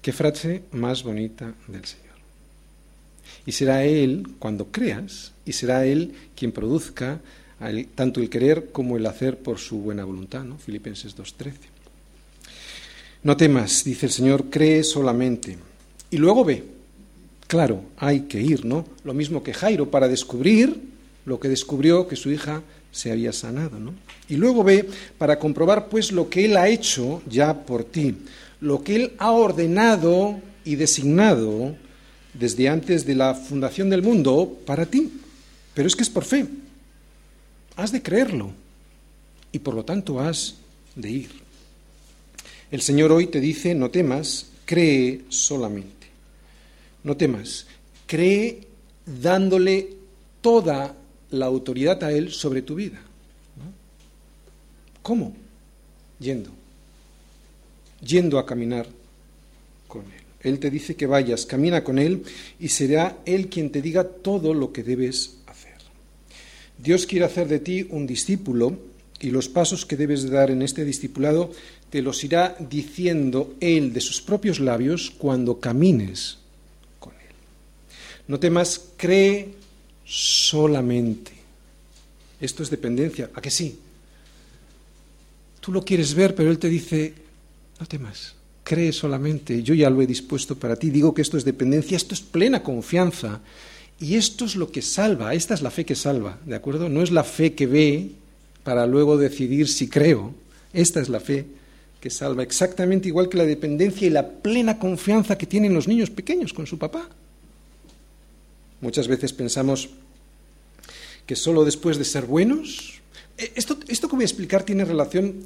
[0.00, 2.03] Qué frase más bonita del Señor.
[3.46, 7.20] Y será Él, cuando creas, y será Él quien produzca
[7.94, 10.44] tanto el querer como el hacer por su buena voluntad.
[10.44, 10.58] ¿no?
[10.58, 11.52] Filipenses 2.13.
[13.22, 15.56] No temas, dice el Señor, cree solamente.
[16.10, 16.62] Y luego ve.
[17.46, 18.86] Claro, hay que ir, ¿no?
[19.04, 20.80] Lo mismo que Jairo, para descubrir
[21.24, 23.94] lo que descubrió que su hija se había sanado, ¿no?
[24.28, 28.16] Y luego ve para comprobar pues lo que él ha hecho ya por ti,
[28.60, 31.76] lo que él ha ordenado y designado
[32.34, 35.10] desde antes de la fundación del mundo para ti.
[35.72, 36.46] Pero es que es por fe.
[37.76, 38.52] Has de creerlo
[39.50, 40.56] y por lo tanto has
[40.94, 41.30] de ir.
[42.70, 46.08] El Señor hoy te dice, no temas, cree solamente.
[47.02, 47.66] No temas,
[48.06, 48.66] cree
[49.04, 49.90] dándole
[50.40, 50.96] toda
[51.30, 53.00] la autoridad a Él sobre tu vida.
[55.02, 55.34] ¿Cómo?
[56.18, 56.50] Yendo.
[58.00, 58.86] Yendo a caminar
[59.86, 60.23] con Él.
[60.44, 62.22] Él te dice que vayas, camina con Él
[62.60, 65.78] y será Él quien te diga todo lo que debes hacer.
[66.78, 68.78] Dios quiere hacer de ti un discípulo
[69.20, 71.50] y los pasos que debes dar en este discipulado
[71.88, 76.38] te los irá diciendo Él de sus propios labios cuando camines
[77.00, 77.34] con Él.
[78.28, 79.54] No temas, cree
[80.04, 81.32] solamente.
[82.38, 83.78] Esto es dependencia, ¿a que sí?
[85.60, 87.14] Tú lo quieres ver, pero Él te dice,
[87.80, 90.90] no temas, cree solamente, yo ya lo he dispuesto para ti.
[90.90, 93.40] Digo que esto es dependencia, esto es plena confianza.
[94.00, 96.88] Y esto es lo que salva, esta es la fe que salva, ¿de acuerdo?
[96.88, 98.10] No es la fe que ve
[98.64, 100.34] para luego decidir si creo.
[100.72, 101.46] Esta es la fe
[102.00, 106.10] que salva, exactamente igual que la dependencia y la plena confianza que tienen los niños
[106.10, 107.08] pequeños con su papá.
[108.80, 109.90] Muchas veces pensamos
[111.24, 113.00] que solo después de ser buenos,
[113.38, 115.44] eh, esto, esto que voy a explicar tiene relación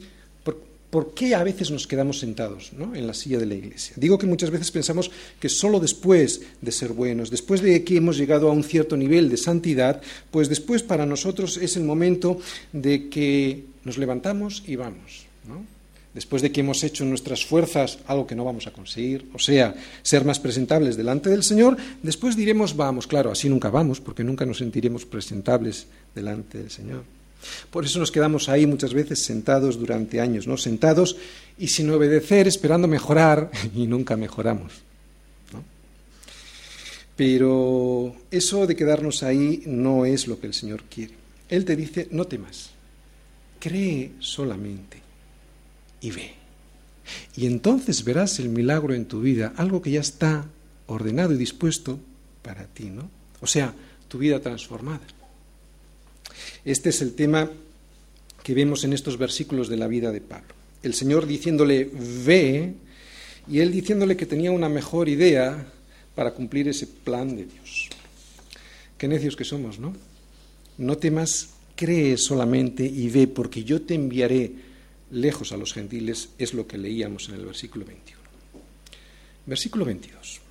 [0.90, 3.92] ¿Por qué a veces nos quedamos sentados en la silla de la iglesia?
[3.96, 8.16] Digo que muchas veces pensamos que solo después de ser buenos, después de que hemos
[8.16, 12.40] llegado a un cierto nivel de santidad, pues después para nosotros es el momento
[12.72, 15.26] de que nos levantamos y vamos.
[16.14, 19.74] Después de que hemos hecho nuestras fuerzas algo que no vamos a conseguir, o sea,
[20.02, 23.06] ser más presentables delante del Señor, después diremos vamos.
[23.06, 27.17] Claro, así nunca vamos, porque nunca nos sentiremos presentables delante del Señor.
[27.70, 30.56] Por eso nos quedamos ahí muchas veces sentados durante años, ¿no?
[30.56, 31.16] Sentados
[31.56, 34.72] y sin obedecer, esperando mejorar, y nunca mejoramos.
[37.16, 41.14] Pero eso de quedarnos ahí no es lo que el Señor quiere.
[41.48, 42.70] Él te dice, no temas,
[43.58, 45.02] cree solamente
[46.00, 46.34] y ve.
[47.34, 50.46] Y entonces verás el milagro en tu vida, algo que ya está
[50.86, 51.98] ordenado y dispuesto
[52.42, 53.10] para ti, ¿no?
[53.40, 53.74] O sea,
[54.06, 55.00] tu vida transformada.
[56.68, 57.50] Este es el tema
[58.42, 60.54] que vemos en estos versículos de la vida de Pablo.
[60.82, 62.74] El Señor diciéndole, ve,
[63.50, 65.66] y él diciéndole que tenía una mejor idea
[66.14, 67.88] para cumplir ese plan de Dios.
[68.98, 69.96] Qué necios que somos, ¿no?
[70.76, 74.52] No temas, cree solamente y ve, porque yo te enviaré
[75.10, 78.20] lejos a los gentiles, es lo que leíamos en el versículo 21.
[79.46, 80.47] Versículo 22.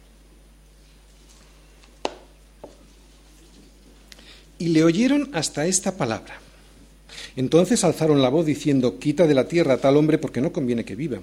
[4.59, 6.39] Y le oyeron hasta esta palabra.
[7.35, 10.85] Entonces alzaron la voz diciendo, quita de la tierra a tal hombre porque no conviene
[10.85, 11.19] que viva.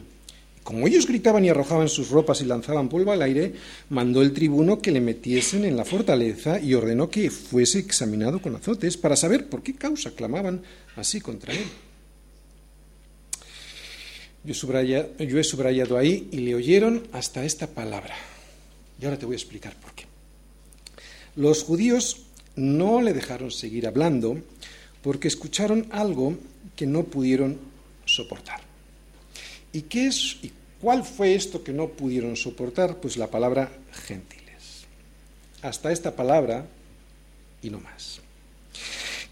[0.63, 3.53] Como ellos gritaban y arrojaban sus ropas y lanzaban polvo al aire,
[3.91, 8.57] mandó el tribuno que le metiesen en la fortaleza y ordenó que fuese examinado con
[8.57, 10.63] azotes para saber por qué causa clamaban
[10.97, 11.65] así contra él.
[14.45, 14.55] Yo,
[15.19, 18.15] yo he subrayado ahí y le oyeron hasta esta palabra.
[19.01, 20.05] Y ahora te voy a explicar por qué.
[21.37, 22.25] Los judíos
[22.57, 24.39] no le dejaron seguir hablando
[25.03, 26.37] porque escucharon algo
[26.77, 27.59] que no pudieron
[28.05, 28.61] soportar.
[29.73, 32.99] ¿Y qué es y cuál fue esto que no pudieron soportar?
[32.99, 33.71] Pues la palabra
[34.07, 34.87] gentiles.
[35.63, 36.67] Hasta esta palabra
[37.63, 38.21] y no más.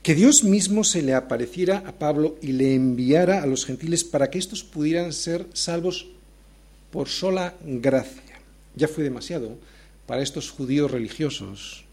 [0.03, 4.31] Que Dios mismo se le apareciera a Pablo y le enviara a los gentiles para
[4.31, 6.09] que estos pudieran ser salvos
[6.91, 8.41] por sola gracia.
[8.75, 9.57] Ya fue demasiado
[10.07, 11.85] para estos judíos religiosos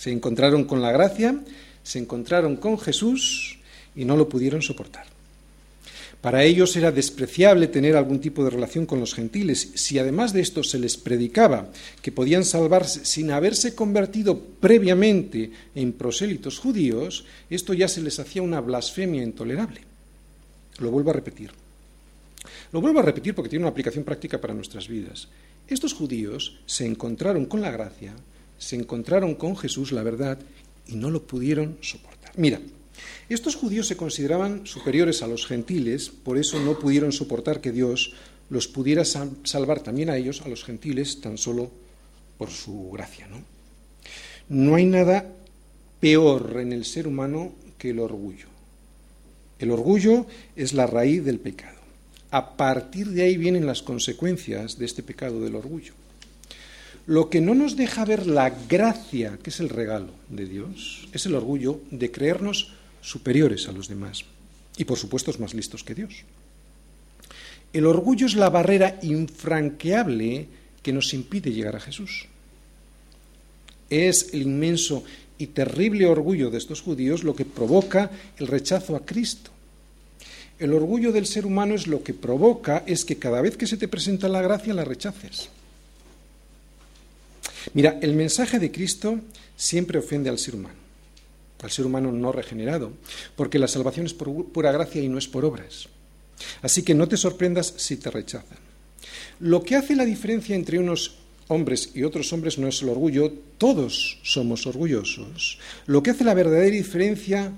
[0.00, 1.38] se encontraron con la gracia,
[1.82, 3.58] se encontraron con Jesús
[3.94, 5.04] y no lo pudieron soportar.
[6.22, 9.72] Para ellos era despreciable tener algún tipo de relación con los gentiles.
[9.74, 11.68] Si además de esto se les predicaba
[12.00, 18.40] que podían salvarse sin haberse convertido previamente en prosélitos judíos, esto ya se les hacía
[18.40, 19.82] una blasfemia intolerable.
[20.78, 21.50] Lo vuelvo a repetir.
[22.72, 25.28] Lo vuelvo a repetir porque tiene una aplicación práctica para nuestras vidas.
[25.68, 28.14] Estos judíos se encontraron con la gracia
[28.60, 30.38] se encontraron con Jesús, la verdad,
[30.86, 32.32] y no lo pudieron soportar.
[32.36, 32.60] Mira,
[33.28, 38.12] estos judíos se consideraban superiores a los gentiles, por eso no pudieron soportar que Dios
[38.50, 41.70] los pudiera salvar también a ellos, a los gentiles, tan solo
[42.36, 43.26] por su gracia.
[43.26, 43.42] ¿no?
[44.50, 45.26] no hay nada
[46.00, 48.46] peor en el ser humano que el orgullo.
[49.58, 51.78] El orgullo es la raíz del pecado.
[52.32, 55.94] A partir de ahí vienen las consecuencias de este pecado del orgullo.
[57.06, 61.26] Lo que no nos deja ver la gracia, que es el regalo de Dios, es
[61.26, 64.24] el orgullo de creernos superiores a los demás
[64.76, 66.24] y por supuesto más listos que Dios.
[67.72, 70.46] El orgullo es la barrera infranqueable
[70.82, 72.26] que nos impide llegar a Jesús.
[73.88, 75.04] Es el inmenso
[75.38, 79.50] y terrible orgullo de estos judíos lo que provoca el rechazo a Cristo.
[80.58, 83.76] El orgullo del ser humano es lo que provoca es que cada vez que se
[83.76, 85.48] te presenta la gracia la rechaces.
[87.74, 89.20] Mira, el mensaje de Cristo
[89.56, 90.80] siempre ofende al ser humano
[91.62, 92.92] al ser humano no regenerado,
[93.36, 95.88] porque la salvación es por pura gracia y no es por obras.
[96.62, 98.58] Así que no te sorprendas si te rechazan.
[99.40, 101.16] Lo que hace la diferencia entre unos
[101.48, 105.58] hombres y otros hombres no es el orgullo, todos somos orgullosos.
[105.86, 107.52] Lo que hace la verdadera diferencia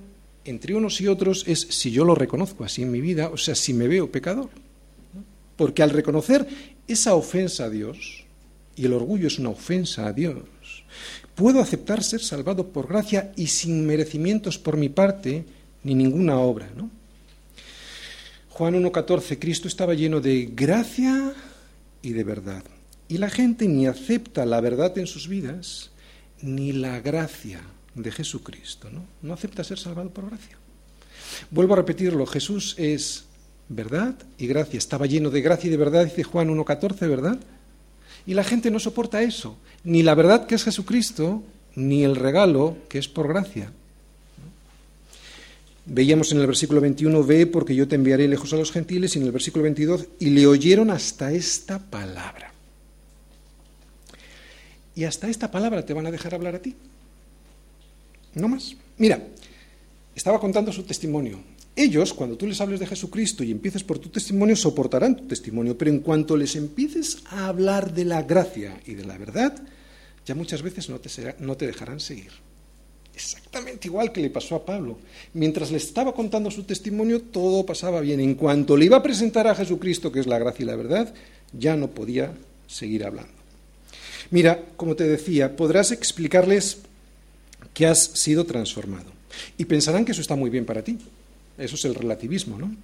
[0.44, 3.54] entre unos y otros es si yo lo reconozco así en mi vida, o sea,
[3.54, 4.50] si me veo pecador.
[5.56, 6.46] Porque al reconocer
[6.88, 8.21] esa ofensa a Dios,
[8.76, 10.44] y el orgullo es una ofensa a Dios,
[11.34, 15.44] puedo aceptar ser salvado por gracia y sin merecimientos por mi parte
[15.82, 16.70] ni ninguna obra.
[16.76, 16.90] ¿no?
[18.50, 21.32] Juan 1.14, Cristo estaba lleno de gracia
[22.02, 22.62] y de verdad.
[23.08, 25.90] Y la gente ni acepta la verdad en sus vidas,
[26.40, 27.60] ni la gracia
[27.94, 28.90] de Jesucristo.
[28.90, 29.04] ¿no?
[29.22, 30.58] no acepta ser salvado por gracia.
[31.50, 33.24] Vuelvo a repetirlo, Jesús es
[33.68, 34.78] verdad y gracia.
[34.78, 37.38] Estaba lleno de gracia y de verdad, dice Juan 1.14, ¿verdad?
[38.26, 41.42] Y la gente no soporta eso, ni la verdad que es Jesucristo,
[41.74, 43.72] ni el regalo que es por gracia.
[45.84, 49.18] Veíamos en el versículo 21, ve porque yo te enviaré lejos a los gentiles, y
[49.18, 52.52] en el versículo 22, y le oyeron hasta esta palabra.
[54.94, 56.76] Y hasta esta palabra te van a dejar hablar a ti.
[58.34, 58.76] No más.
[58.98, 59.26] Mira,
[60.14, 61.40] estaba contando su testimonio.
[61.74, 65.76] Ellos, cuando tú les hables de Jesucristo y empieces por tu testimonio, soportarán tu testimonio,
[65.76, 69.54] pero en cuanto les empieces a hablar de la gracia y de la verdad,
[70.26, 71.08] ya muchas veces no te,
[71.38, 72.30] no te dejarán seguir.
[73.14, 74.98] Exactamente igual que le pasó a Pablo.
[75.34, 78.20] Mientras le estaba contando su testimonio, todo pasaba bien.
[78.20, 81.12] En cuanto le iba a presentar a Jesucristo, que es la gracia y la verdad,
[81.52, 82.32] ya no podía
[82.66, 83.32] seguir hablando.
[84.30, 86.78] Mira, como te decía, podrás explicarles
[87.74, 89.10] que has sido transformado.
[89.58, 90.98] Y pensarán que eso está muy bien para ti.
[91.62, 92.74] Eso es el relativismo, ¿no?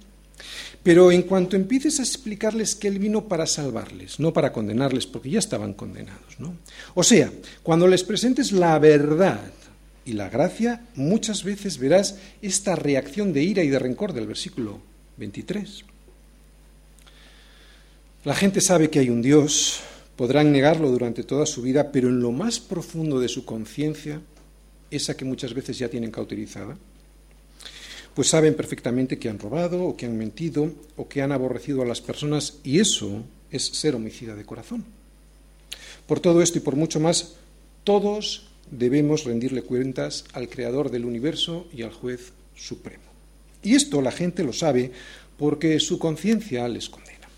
[0.83, 5.29] Pero en cuanto empieces a explicarles que Él vino para salvarles, no para condenarles, porque
[5.29, 6.55] ya estaban condenados, ¿no?
[6.95, 9.51] O sea, cuando les presentes la verdad
[10.05, 14.79] y la gracia, muchas veces verás esta reacción de ira y de rencor del versículo
[15.17, 15.83] 23.
[18.23, 19.81] La gente sabe que hay un Dios,
[20.15, 24.21] podrán negarlo durante toda su vida, pero en lo más profundo de su conciencia,
[24.89, 26.77] esa que muchas veces ya tienen cauterizada,
[28.19, 31.85] pues saben perfectamente que han robado o que han mentido o que han aborrecido a
[31.85, 34.83] las personas y eso es ser homicida de corazón.
[36.05, 37.35] Por todo esto y por mucho más,
[37.85, 43.05] todos debemos rendirle cuentas al Creador del universo y al Juez Supremo.
[43.63, 44.91] Y esto la gente lo sabe
[45.37, 47.29] porque su conciencia les condena.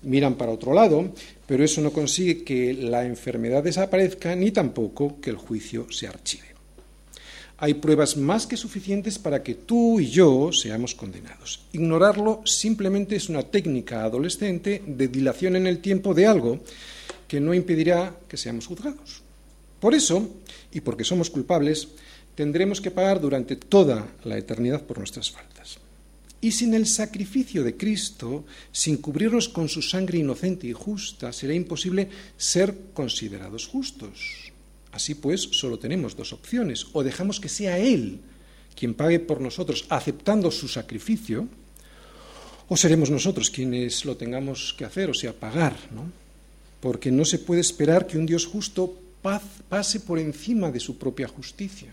[0.00, 1.12] Miran para otro lado,
[1.46, 6.59] pero eso no consigue que la enfermedad desaparezca ni tampoco que el juicio se archive
[7.60, 11.60] hay pruebas más que suficientes para que tú y yo seamos condenados.
[11.72, 16.60] Ignorarlo simplemente es una técnica adolescente de dilación en el tiempo de algo
[17.28, 19.22] que no impedirá que seamos juzgados.
[19.78, 20.26] Por eso,
[20.72, 21.88] y porque somos culpables,
[22.34, 25.78] tendremos que pagar durante toda la eternidad por nuestras faltas.
[26.40, 31.52] Y sin el sacrificio de Cristo, sin cubrirnos con su sangre inocente y justa, será
[31.52, 34.49] imposible ser considerados justos.
[34.92, 36.86] Así pues, solo tenemos dos opciones.
[36.92, 38.20] O dejamos que sea Él
[38.74, 41.46] quien pague por nosotros, aceptando su sacrificio,
[42.68, 46.10] o seremos nosotros quienes lo tengamos que hacer, o sea, pagar, ¿no?
[46.80, 51.28] Porque no se puede esperar que un Dios justo pase por encima de su propia
[51.28, 51.92] justicia.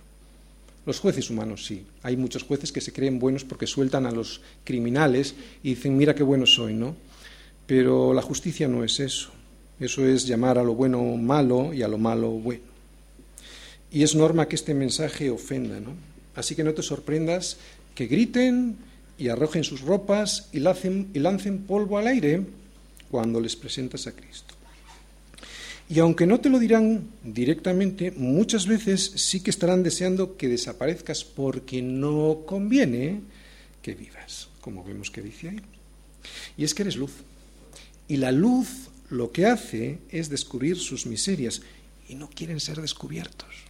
[0.86, 1.84] Los jueces humanos sí.
[2.04, 6.16] Hay muchos jueces que se creen buenos porque sueltan a los criminales y dicen, mira
[6.16, 6.96] qué bueno soy, ¿no?
[7.66, 9.32] Pero la justicia no es eso.
[9.78, 12.77] Eso es llamar a lo bueno malo y a lo malo bueno.
[13.92, 15.94] Y es norma que este mensaje ofenda, ¿no?
[16.36, 17.58] Así que no te sorprendas
[17.96, 18.78] que griten
[19.18, 22.44] y arrojen sus ropas y lancen, y lancen polvo al aire
[23.10, 24.54] cuando les presentas a Cristo.
[25.90, 31.24] Y aunque no te lo dirán directamente, muchas veces sí que estarán deseando que desaparezcas
[31.24, 33.22] porque no conviene
[33.82, 35.62] que vivas, como vemos que dice ahí.
[36.58, 37.14] Y es que eres luz.
[38.10, 41.62] Y la luz lo que hace es descubrir sus miserias
[42.10, 43.67] y no quieren ser descubiertos.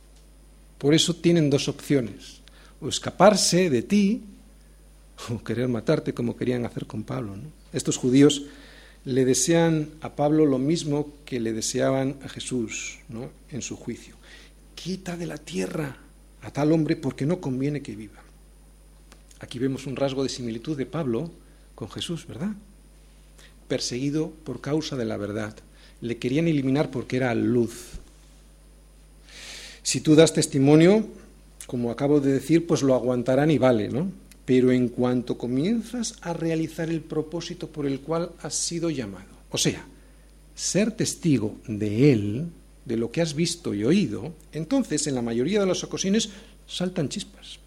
[0.77, 2.41] Por eso tienen dos opciones,
[2.81, 4.21] o escaparse de ti
[5.29, 7.35] o querer matarte como querían hacer con Pablo.
[7.73, 8.43] Estos judíos
[9.05, 13.29] le desean a Pablo lo mismo que le deseaban a Jesús ¿no?
[13.49, 14.15] en su juicio.
[14.75, 15.97] Quita de la tierra
[16.41, 18.21] a tal hombre porque no conviene que viva.
[19.39, 21.31] Aquí vemos un rasgo de similitud de Pablo
[21.75, 22.51] con Jesús, ¿verdad?
[23.67, 25.55] Perseguido por causa de la verdad.
[26.01, 27.99] Le querían eliminar porque era luz.
[29.87, 31.07] Si tú das testimonio,
[31.63, 34.11] como acabo de decir, pues lo aguantarán y vale, ¿no?
[34.43, 39.57] Pero en cuanto comienzas a realizar el propósito por el cual has sido llamado, o
[39.57, 39.87] sea,
[40.55, 42.47] ser testigo de Él,
[42.83, 46.31] de lo que has visto y oído, entonces en la mayoría de las ocasiones
[46.67, 47.59] saltan chispas.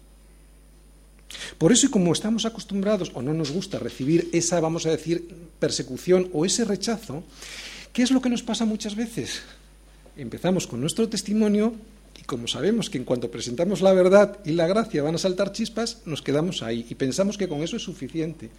[1.57, 6.29] Por eso, como estamos acostumbrados o no nos gusta recibir esa, vamos a decir, persecución
[6.33, 7.23] o ese rechazo,
[7.91, 9.41] ¿qué es lo que nos pasa muchas veces?
[10.15, 11.73] Empezamos con nuestro testimonio
[12.21, 15.51] y como sabemos que en cuanto presentamos la verdad y la gracia van a saltar
[15.51, 18.51] chispas, nos quedamos ahí y pensamos que con eso es suficiente.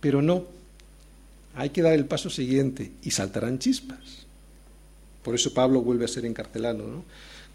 [0.00, 0.44] Pero no,
[1.54, 4.26] hay que dar el paso siguiente y saltarán chispas.
[5.22, 6.88] Por eso Pablo vuelve a ser encarcelado.
[6.88, 7.04] ¿no?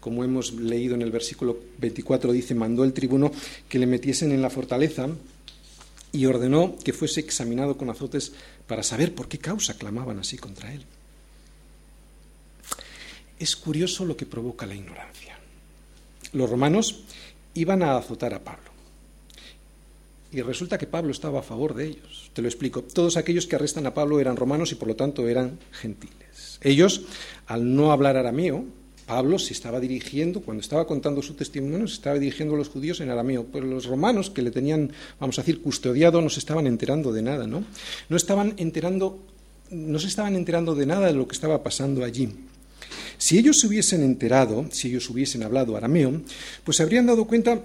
[0.00, 3.30] Como hemos leído en el versículo 24, dice, mandó el tribuno
[3.68, 5.08] que le metiesen en la fortaleza
[6.10, 8.32] y ordenó que fuese examinado con azotes
[8.66, 10.86] para saber por qué causa clamaban así contra él.
[13.38, 15.39] Es curioso lo que provoca la ignorancia
[16.32, 17.04] los romanos
[17.54, 18.70] iban a azotar a Pablo.
[20.32, 22.30] Y resulta que Pablo estaba a favor de ellos.
[22.32, 22.82] Te lo explico.
[22.82, 26.58] Todos aquellos que arrestan a Pablo eran romanos y por lo tanto eran gentiles.
[26.62, 27.02] Ellos,
[27.46, 28.64] al no hablar arameo,
[29.06, 33.00] Pablo se estaba dirigiendo, cuando estaba contando su testimonio, se estaba dirigiendo a los judíos
[33.00, 33.46] en arameo.
[33.52, 37.22] Pero los romanos que le tenían, vamos a decir, custodiado, no se estaban enterando de
[37.22, 37.64] nada, ¿no?
[38.08, 39.18] No estaban enterando,
[39.70, 42.28] no se estaban enterando de nada de lo que estaba pasando allí.
[43.20, 46.22] Si ellos se hubiesen enterado, si ellos hubiesen hablado arameo,
[46.64, 47.60] pues se habrían dado cuenta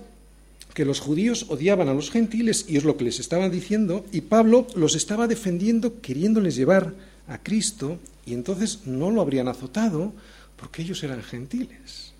[0.73, 4.19] que los judíos odiaban a los gentiles y es lo que les estaban diciendo, y
[4.19, 6.93] Pablo los estaba defendiendo queriéndoles llevar
[7.29, 10.11] a Cristo, y entonces no lo habrían azotado
[10.57, 12.11] porque ellos eran gentiles.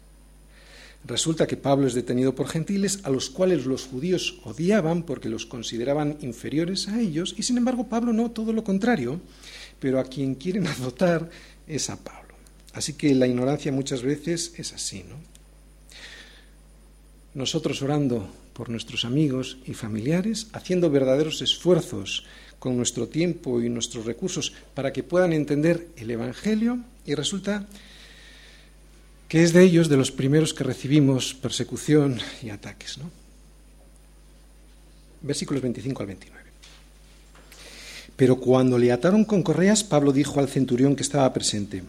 [1.05, 5.45] Resulta que Pablo es detenido por gentiles a los cuales los judíos odiaban porque los
[5.45, 9.19] consideraban inferiores a ellos, y sin embargo Pablo no, todo lo contrario,
[9.81, 11.29] pero a quien quieren azotar
[11.67, 12.24] es a Pablo.
[12.75, 15.15] Así que la ignorancia muchas veces es así, ¿no?
[17.33, 22.25] Nosotros orando por nuestros amigos y familiares, haciendo verdaderos esfuerzos
[22.59, 27.65] con nuestro tiempo y nuestros recursos para que puedan entender el Evangelio y resulta
[29.29, 32.97] que es de ellos de los primeros que recibimos persecución y ataques.
[32.97, 33.09] ¿no?
[35.21, 36.45] Versículos 25 al 29.
[38.15, 41.83] Pero cuando le ataron con correas, Pablo dijo al centurión que estaba presente,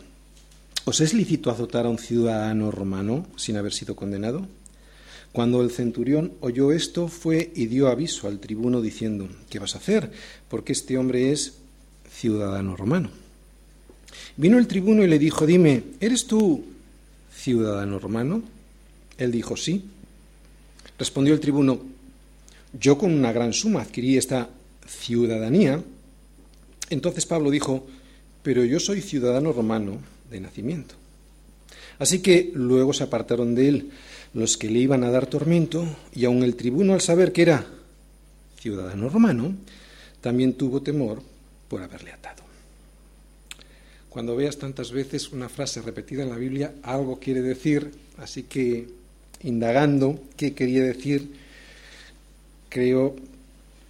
[0.88, 4.46] ¿Os es lícito azotar a un ciudadano romano sin haber sido condenado?
[5.32, 9.78] Cuando el centurión oyó esto, fue y dio aviso al tribuno diciendo, ¿qué vas a
[9.78, 10.12] hacer?
[10.48, 11.54] Porque este hombre es
[12.08, 13.10] ciudadano romano.
[14.36, 16.64] Vino el tribuno y le dijo, dime, ¿eres tú
[17.34, 18.44] ciudadano romano?
[19.18, 19.86] Él dijo, sí.
[21.00, 21.80] Respondió el tribuno,
[22.78, 24.50] yo con una gran suma adquirí esta
[24.86, 25.82] ciudadanía.
[26.90, 27.88] Entonces Pablo dijo,
[28.44, 30.94] pero yo soy ciudadano romano de nacimiento.
[31.98, 33.90] Así que luego se apartaron de él
[34.34, 37.66] los que le iban a dar tormento, y aun el tribuno al saber que era
[38.60, 39.54] ciudadano romano,
[40.20, 41.22] también tuvo temor
[41.68, 42.42] por haberle atado.
[44.10, 48.88] Cuando veas tantas veces una frase repetida en la Biblia, algo quiere decir, así que
[49.42, 51.32] indagando qué quería decir,
[52.68, 53.16] creo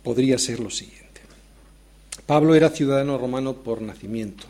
[0.03, 1.20] podría ser lo siguiente.
[2.26, 4.47] Pablo era ciudadano romano por nacimiento.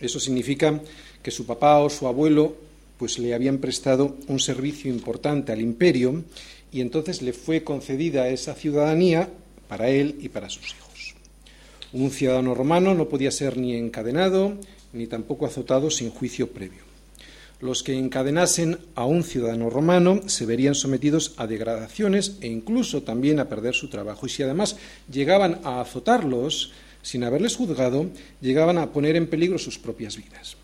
[0.00, 0.80] Eso significa
[1.22, 2.56] que su papá o su abuelo
[2.98, 6.24] pues le habían prestado un servicio importante al imperio
[6.72, 9.30] y entonces le fue concedida esa ciudadanía
[9.68, 11.14] para él y para sus hijos.
[11.92, 14.58] Un ciudadano romano no podía ser ni encadenado
[14.92, 16.88] ni tampoco azotado sin juicio previo.
[17.60, 23.40] Los que encadenasen a un ciudadano romano se verían sometidos a degradaciones e incluso también
[23.40, 24.26] a perder su trabajo.
[24.26, 24.76] Y si además
[25.10, 28.06] llegaban a azotarlos sin haberles juzgado,
[28.40, 30.56] llegaban a poner en peligro sus propias vidas.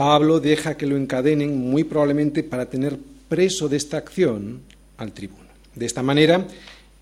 [0.00, 2.96] Pablo deja que lo encadenen muy probablemente para tener
[3.28, 4.62] preso de esta acción
[4.96, 5.50] al tribuno.
[5.74, 6.48] De esta manera,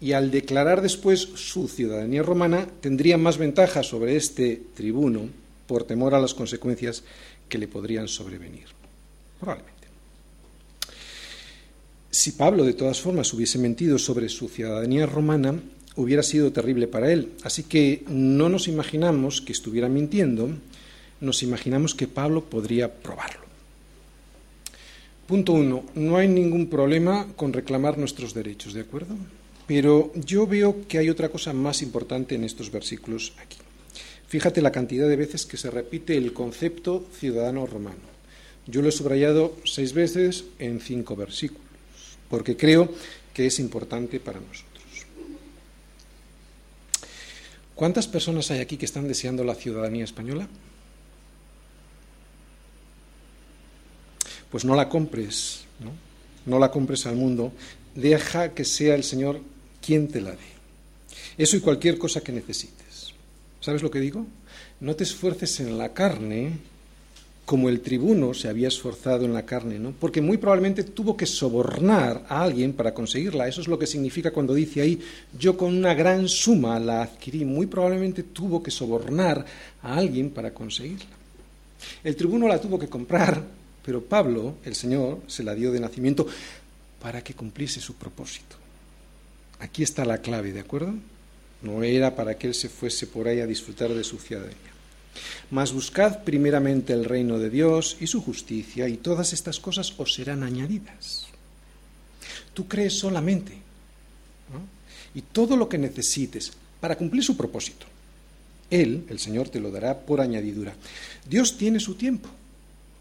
[0.01, 5.29] y al declarar después su ciudadanía romana, tendría más ventaja sobre este tribuno
[5.69, 7.05] por temor a las consecuencias
[7.49, 8.67] que le podrían sobrevenir.
[9.39, 9.87] Probablemente.
[12.11, 15.55] Si Pablo de todas formas hubiese mentido sobre su ciudadanía romana,
[15.95, 17.31] hubiera sido terrible para él.
[17.45, 20.51] Así que no nos imaginamos que estuviera mintiendo,
[21.21, 23.49] nos imaginamos que Pablo podría probarlo.
[25.27, 29.15] Punto uno, no hay ningún problema con reclamar nuestros derechos, ¿de acuerdo?
[29.67, 33.59] Pero yo veo que hay otra cosa más importante en estos versículos aquí.
[34.29, 38.01] Fíjate la cantidad de veces que se repite el concepto ciudadano romano.
[38.67, 41.65] Yo lo he subrayado seis veces en cinco versículos,
[42.31, 42.93] porque creo
[43.35, 44.67] que es importante para nosotros.
[47.75, 50.49] ¿Cuántas personas hay aquí que están deseando la ciudadanía española?
[54.51, 55.91] Pues no la compres, ¿no?
[56.47, 57.53] No la compres al mundo,
[57.95, 59.41] deja que sea el Señor
[59.85, 60.59] quien te la dé.
[61.37, 63.13] Eso y cualquier cosa que necesites.
[63.61, 64.27] ¿Sabes lo que digo?
[64.81, 66.53] No te esfuerces en la carne
[67.49, 69.95] como el tribuno se había esforzado en la carne, ¿no?
[69.99, 73.49] Porque muy probablemente tuvo que sobornar a alguien para conseguirla.
[73.49, 75.01] Eso es lo que significa cuando dice ahí,
[75.39, 77.47] yo con una gran suma la adquirí.
[77.47, 79.47] Muy probablemente tuvo que sobornar
[79.81, 81.07] a alguien para conseguirla.
[82.05, 83.43] El tribuno la tuvo que comprar,
[83.89, 86.27] pero Pablo, el Señor, se la dio de nacimiento
[87.01, 88.57] para que cumpliese su propósito.
[89.61, 90.93] Aquí está la clave, ¿de acuerdo?
[91.63, 94.75] No era para que él se fuese por ahí a disfrutar de su ciudadanía.
[95.51, 100.13] Mas buscad primeramente el reino de Dios y su justicia, y todas estas cosas os
[100.13, 101.27] serán añadidas.
[102.53, 103.55] Tú crees solamente,
[105.15, 107.87] y todo lo que necesites para cumplir su propósito.
[108.69, 110.75] Él, el Señor, te lo dará por añadidura.
[111.27, 112.29] Dios tiene su tiempo,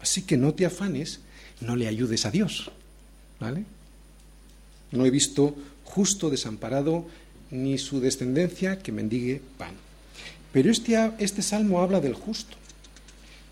[0.00, 1.20] así que no te afanes,
[1.60, 2.70] no le ayudes a Dios.
[3.40, 3.64] ¿Vale?
[4.90, 7.06] No he visto justo desamparado
[7.50, 9.74] ni su descendencia que mendigue pan.
[10.52, 12.56] Pero este, este salmo habla del justo.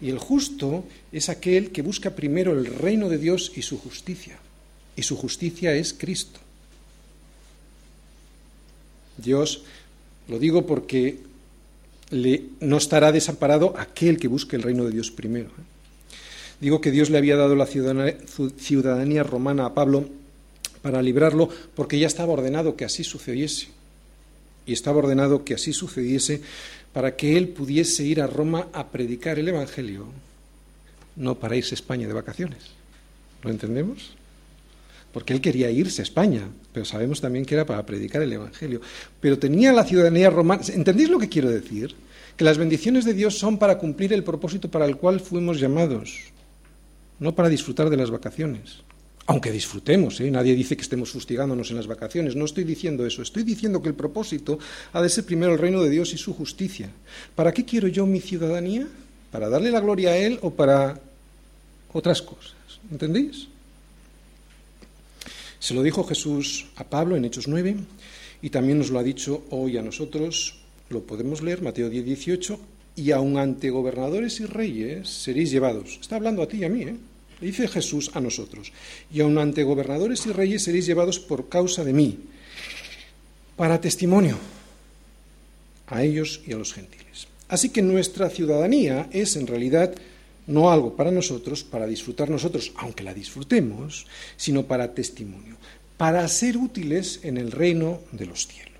[0.00, 4.38] Y el justo es aquel que busca primero el reino de Dios y su justicia.
[4.94, 6.40] Y su justicia es Cristo.
[9.16, 9.62] Dios,
[10.28, 11.20] lo digo porque
[12.60, 15.48] no estará desamparado aquel que busque el reino de Dios primero.
[15.48, 15.75] ¿eh?
[16.60, 20.08] Digo que Dios le había dado la ciudadanía romana a Pablo
[20.82, 23.68] para librarlo porque ya estaba ordenado que así sucediese.
[24.66, 26.40] Y estaba ordenado que así sucediese
[26.92, 30.06] para que él pudiese ir a Roma a predicar el Evangelio,
[31.14, 32.58] no para irse a España de vacaciones.
[33.42, 34.16] ¿Lo entendemos?
[35.12, 38.80] Porque él quería irse a España, pero sabemos también que era para predicar el Evangelio.
[39.20, 40.62] Pero tenía la ciudadanía romana.
[40.72, 41.94] ¿Entendéis lo que quiero decir?
[42.36, 46.32] Que las bendiciones de Dios son para cumplir el propósito para el cual fuimos llamados,
[47.18, 48.82] no para disfrutar de las vacaciones.
[49.28, 50.30] Aunque disfrutemos, ¿eh?
[50.30, 53.88] nadie dice que estemos fustigándonos en las vacaciones, no estoy diciendo eso, estoy diciendo que
[53.88, 54.58] el propósito
[54.92, 56.90] ha de ser primero el reino de Dios y su justicia.
[57.34, 58.86] ¿Para qué quiero yo mi ciudadanía?
[59.32, 61.00] ¿Para darle la gloria a Él o para
[61.92, 62.54] otras cosas?
[62.90, 63.48] ¿Entendéis?
[65.58, 67.76] Se lo dijo Jesús a Pablo en Hechos 9
[68.42, 70.54] y también nos lo ha dicho hoy a nosotros,
[70.88, 72.60] lo podemos leer, Mateo 10, 18,
[72.96, 75.98] y aun ante gobernadores y reyes seréis llevados.
[76.00, 76.96] Está hablando a ti y a mí, ¿eh?
[77.40, 78.72] dice Jesús a nosotros,
[79.12, 82.18] y aun ante gobernadores y reyes seréis llevados por causa de mí,
[83.56, 84.38] para testimonio
[85.86, 87.28] a ellos y a los gentiles.
[87.48, 89.94] Así que nuestra ciudadanía es en realidad
[90.46, 95.56] no algo para nosotros, para disfrutar nosotros, aunque la disfrutemos, sino para testimonio,
[95.96, 98.75] para ser útiles en el reino de los cielos.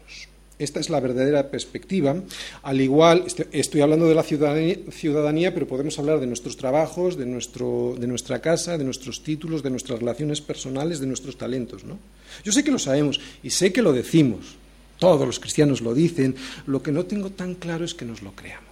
[0.59, 2.17] Esta es la verdadera perspectiva.
[2.63, 7.27] Al igual, este, estoy hablando de la ciudadanía, pero podemos hablar de nuestros trabajos, de,
[7.27, 11.85] nuestro, de nuestra casa, de nuestros títulos, de nuestras relaciones personales, de nuestros talentos.
[11.85, 11.99] ¿no?
[12.43, 14.57] Yo sé que lo sabemos y sé que lo decimos.
[14.99, 16.35] Todos los cristianos lo dicen.
[16.67, 18.67] Lo que no tengo tan claro es que nos lo creamos.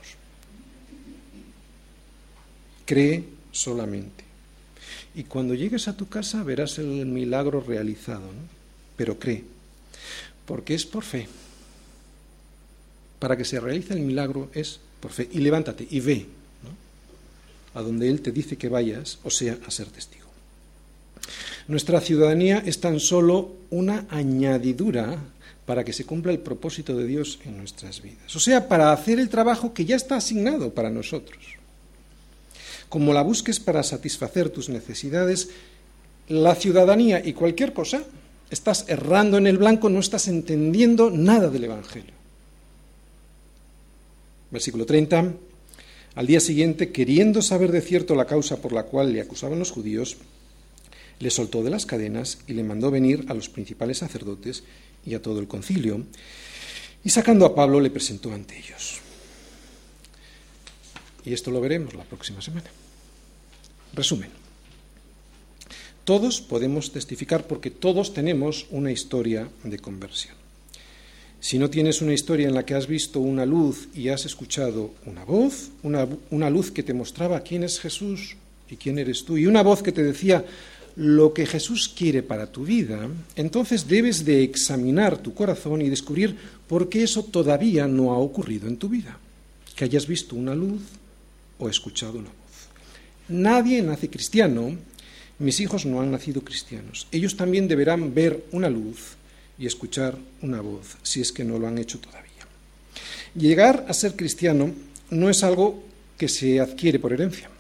[2.87, 4.25] Cree solamente.
[5.15, 8.49] Y cuando llegues a tu casa verás el milagro realizado, ¿no?
[8.97, 9.45] pero cree,
[10.47, 11.29] porque es por fe
[13.19, 15.29] para que se realice el milagro es por fe.
[15.33, 16.27] Y levántate y ve
[17.75, 20.25] a donde Él te dice que vayas, o sea, a ser testigo.
[21.67, 25.19] Nuestra ciudadanía es tan solo una añadidura
[25.67, 28.37] para que se cumpla el propósito de Dios en nuestras vidas.
[28.37, 31.43] O sea, para hacer el trabajo que ya está asignado para nosotros.
[32.89, 35.49] Como la busques para satisfacer tus necesidades,
[36.29, 38.05] la ciudadanía y cualquier cosa,
[38.51, 42.13] estás errando en el blanco, no estás entendiendo nada del Evangelio.
[44.55, 45.35] Versículo 30.
[46.15, 49.73] Al día siguiente, queriendo saber de cierto la causa por la cual le acusaban los
[49.73, 50.17] judíos,
[51.19, 54.63] le soltó de las cadenas y le mandó venir a los principales sacerdotes
[55.05, 56.07] y a todo el concilio,
[57.03, 59.01] y sacando a Pablo le presentó ante ellos.
[61.25, 62.71] Y esto lo veremos la próxima semana.
[63.93, 64.31] Resumen.
[66.05, 70.44] Todos podemos testificar porque todos tenemos una historia de conversión.
[71.45, 74.95] Si no tienes una historia en la que has visto una luz y has escuchado
[75.05, 78.35] una voz, una, una, luz que te mostraba quién es Jesús
[78.71, 80.43] y quién eres tú, y una voz que te decía
[80.97, 86.35] lo que Jesús quiere para tu vida, entonces debes de examinar tu corazón y descubrir
[86.67, 89.19] por qué eso todavía no ha ocurrido en tu vida,
[89.77, 90.81] que hayas visto una luz
[91.59, 92.69] o escuchado una voz.
[93.29, 94.79] Nadie nace cristiano
[95.39, 97.07] mis hijos no han nacido cristianos.
[97.11, 99.17] Ellos también deberán ver una luz
[99.59, 102.31] y escuchar una voz, si es que no lo han hecho todavía.
[103.35, 104.73] Llegar a ser cristiano
[105.11, 105.83] no es algo
[106.17, 107.51] que se adquiere por herencia.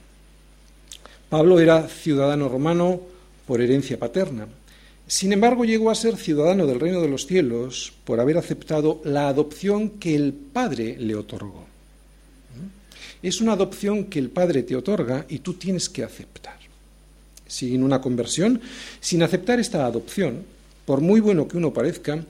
[1.28, 3.00] Pablo era ciudadano romano
[3.46, 4.46] por herencia paterna.
[5.06, 9.28] Sin embargo, llegó a ser ciudadano del reino de los cielos por haber aceptado la
[9.28, 11.66] adopción que el Padre le otorgó.
[13.22, 16.54] Es una adopción que el Padre te otorga y tú tienes que aceptar
[17.46, 18.60] sin una conversión,
[19.00, 20.44] sin aceptar esta adopción,
[20.84, 22.24] por muy bueno que uno parezca,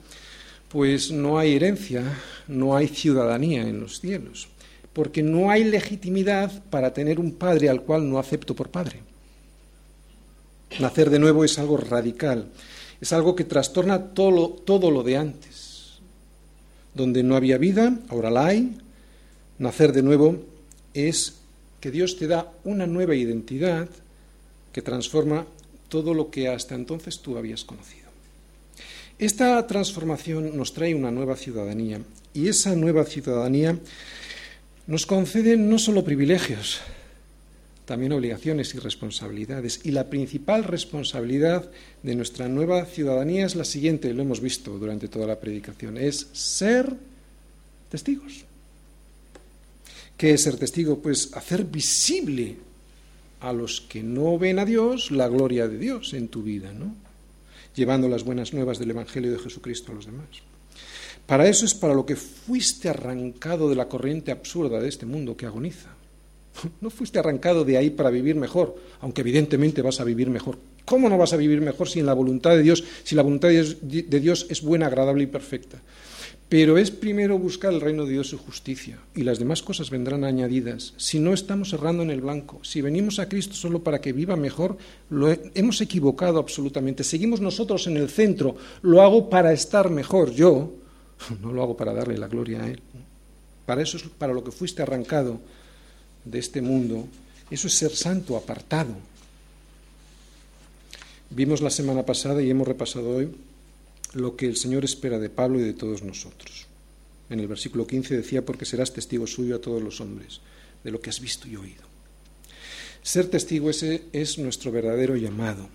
[0.69, 2.03] pues no hay herencia,
[2.47, 4.47] no hay ciudadanía en los cielos,
[4.93, 8.99] porque no hay legitimidad para tener un padre al cual no acepto por padre.
[10.79, 12.47] Nacer de nuevo es algo radical,
[12.99, 15.99] es algo que trastorna todo lo, todo lo de antes.
[16.93, 18.77] Donde no había vida, ahora la hay.
[19.59, 20.43] Nacer de nuevo
[20.93, 21.35] es
[21.79, 23.87] que Dios te da una nueva identidad,
[24.71, 25.45] que transforma
[25.87, 28.04] todo lo que hasta entonces tú habías conocido.
[29.17, 32.01] Esta transformación nos trae una nueva ciudadanía
[32.33, 33.79] y esa nueva ciudadanía
[34.87, 36.81] nos concede no solo privilegios,
[37.85, 39.79] también obligaciones y responsabilidades.
[39.83, 41.71] Y la principal responsabilidad
[42.03, 46.27] de nuestra nueva ciudadanía es la siguiente, lo hemos visto durante toda la predicación, es
[46.33, 46.93] ser
[47.89, 48.43] testigos.
[50.17, 50.99] ¿Qué es ser testigo?
[50.99, 52.57] Pues hacer visible
[53.39, 57.04] a los que no ven a Dios la gloria de Dios en tu vida, ¿no?
[57.75, 60.27] Llevando las buenas nuevas del Evangelio de Jesucristo a los demás.
[61.25, 65.35] Para eso es para lo que fuiste arrancado de la corriente absurda de este mundo
[65.35, 65.89] que agoniza.
[66.81, 70.57] No fuiste arrancado de ahí para vivir mejor, aunque evidentemente vas a vivir mejor.
[70.85, 73.49] ¿Cómo no vas a vivir mejor si en la voluntad de Dios, si la voluntad
[73.49, 75.81] de Dios es buena, agradable y perfecta?
[76.47, 79.89] Pero es primero buscar el reino de Dios y su justicia, y las demás cosas
[79.89, 80.93] vendrán añadidas.
[80.95, 84.35] Si no estamos errando en el blanco, si venimos a Cristo solo para que viva
[84.35, 84.77] mejor,
[85.09, 87.03] lo hemos equivocado absolutamente.
[87.03, 90.71] Seguimos nosotros en el centro, lo hago para estar mejor yo,
[91.41, 92.79] no lo hago para darle la gloria a Él.
[93.65, 95.39] Para eso es para lo que fuiste arrancado
[96.23, 97.07] de este mundo,
[97.49, 98.93] eso es ser santo, apartado.
[101.31, 103.31] Vimos la semana pasada y hemos repasado hoy
[104.15, 106.67] lo que el Señor espera de Pablo y de todos nosotros.
[107.29, 110.39] En el versículo 15 decía, porque serás testigo suyo a todos los hombres,
[110.83, 111.83] de lo que has visto y oído.
[113.03, 115.67] Ser testigo ese es nuestro verdadero llamado.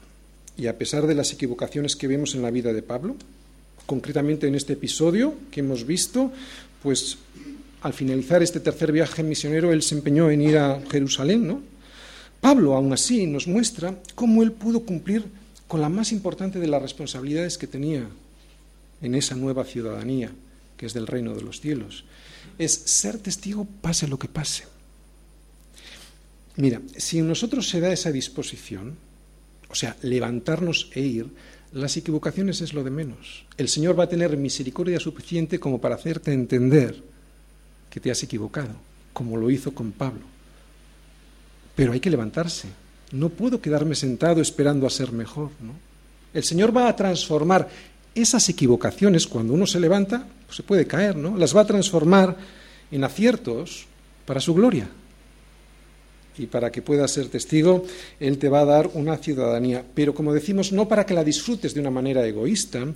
[0.57, 3.15] Y a pesar de las equivocaciones que vemos en la vida de Pablo,
[3.87, 6.33] concretamente en este episodio que hemos visto,
[6.83, 7.19] pues
[7.83, 11.63] al finalizar este tercer viaje misionero, él se empeñó en ir a Jerusalén, ¿no?
[12.41, 15.25] Pablo, aún así, nos muestra cómo él pudo cumplir
[15.69, 18.09] con la más importante de las responsabilidades que tenía
[19.03, 20.33] en esa nueva ciudadanía
[20.81, 22.05] que es del reino de los cielos.
[22.57, 24.65] Es ser testigo pase lo que pase.
[26.57, 28.97] Mira, si en nosotros se da esa disposición,
[29.69, 31.29] o sea, levantarnos e ir,
[31.73, 33.45] las equivocaciones es lo de menos.
[33.59, 37.03] El Señor va a tener misericordia suficiente como para hacerte entender
[37.91, 38.75] que te has equivocado,
[39.13, 40.25] como lo hizo con Pablo.
[41.77, 42.69] Pero hay que levantarse.
[43.13, 45.51] No puedo quedarme sentado esperando a ser mejor.
[45.61, 45.75] ¿no?
[46.33, 47.69] El Señor va a transformar
[48.23, 51.37] esas equivocaciones, cuando uno se levanta, pues se puede caer, ¿no?
[51.37, 52.37] Las va a transformar
[52.91, 53.87] en aciertos
[54.27, 54.89] para su gloria.
[56.39, 57.85] Y para que puedas ser testigo,
[58.19, 59.85] Él te va a dar una ciudadanía.
[59.95, 62.87] Pero como decimos, no para que la disfrutes de una manera egoísta,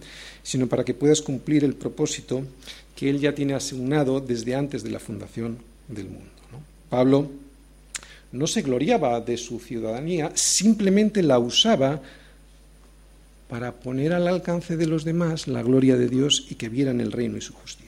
[0.43, 2.43] sino para que puedas cumplir el propósito
[2.97, 5.59] que Él ya tiene asignado desde antes de la fundación
[5.89, 6.31] del mundo.
[6.89, 7.29] Pablo
[8.33, 12.01] no se gloriaba de su ciudadanía, simplemente la usaba
[13.49, 17.13] para poner al alcance de los demás la gloria de Dios y que vieran el
[17.13, 17.85] reino y su justicia.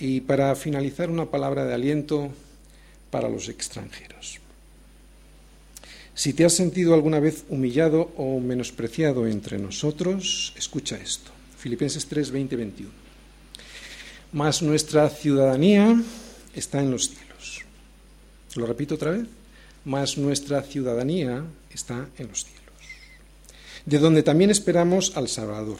[0.00, 2.30] Y para finalizar, una palabra de aliento
[3.10, 4.38] para los extranjeros.
[6.14, 11.30] Si te has sentido alguna vez humillado o menospreciado entre nosotros, escucha esto.
[11.58, 12.90] Filipenses 3, 20, 21.
[14.32, 16.00] Mas nuestra ciudadanía
[16.54, 17.62] está en los cielos.
[18.54, 19.26] Lo repito otra vez.
[19.84, 22.57] Mas nuestra ciudadanía está en los cielos
[23.88, 25.78] de donde también esperamos al Salvador,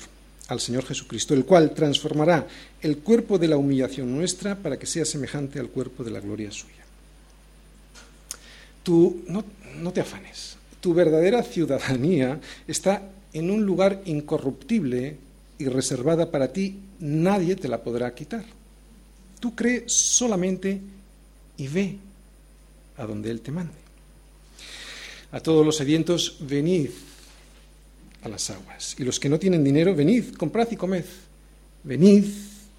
[0.49, 2.47] al Señor Jesucristo, el cual transformará
[2.81, 6.51] el cuerpo de la humillación nuestra para que sea semejante al cuerpo de la gloria
[6.51, 6.87] suya.
[8.83, 9.45] tú no,
[9.93, 10.57] te afanes.
[10.81, 13.03] Tu verdadera ciudadanía está
[13.35, 15.19] en un lugar incorruptible
[15.59, 16.79] y reservada para ti.
[17.01, 18.45] Nadie te la podrá quitar.
[19.39, 20.81] Tú crees solamente
[21.59, 21.99] y ve
[22.97, 23.75] a donde Él te mande.
[25.31, 26.89] A todos los sedientos, venid
[28.23, 28.97] a las aguas.
[28.99, 31.05] Y los que no tienen dinero, venid, comprad y comed.
[31.85, 32.25] Venid,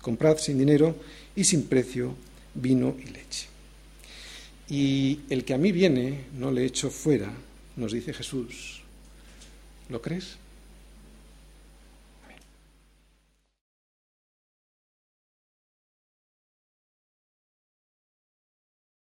[0.02, 0.96] comprad sin dinero
[1.36, 2.16] y sin precio
[2.54, 3.48] vino y leche.
[4.70, 7.32] Y el que a mí viene, no le echo fuera,
[7.76, 8.82] nos dice Jesús.
[9.90, 10.38] ¿Lo crees?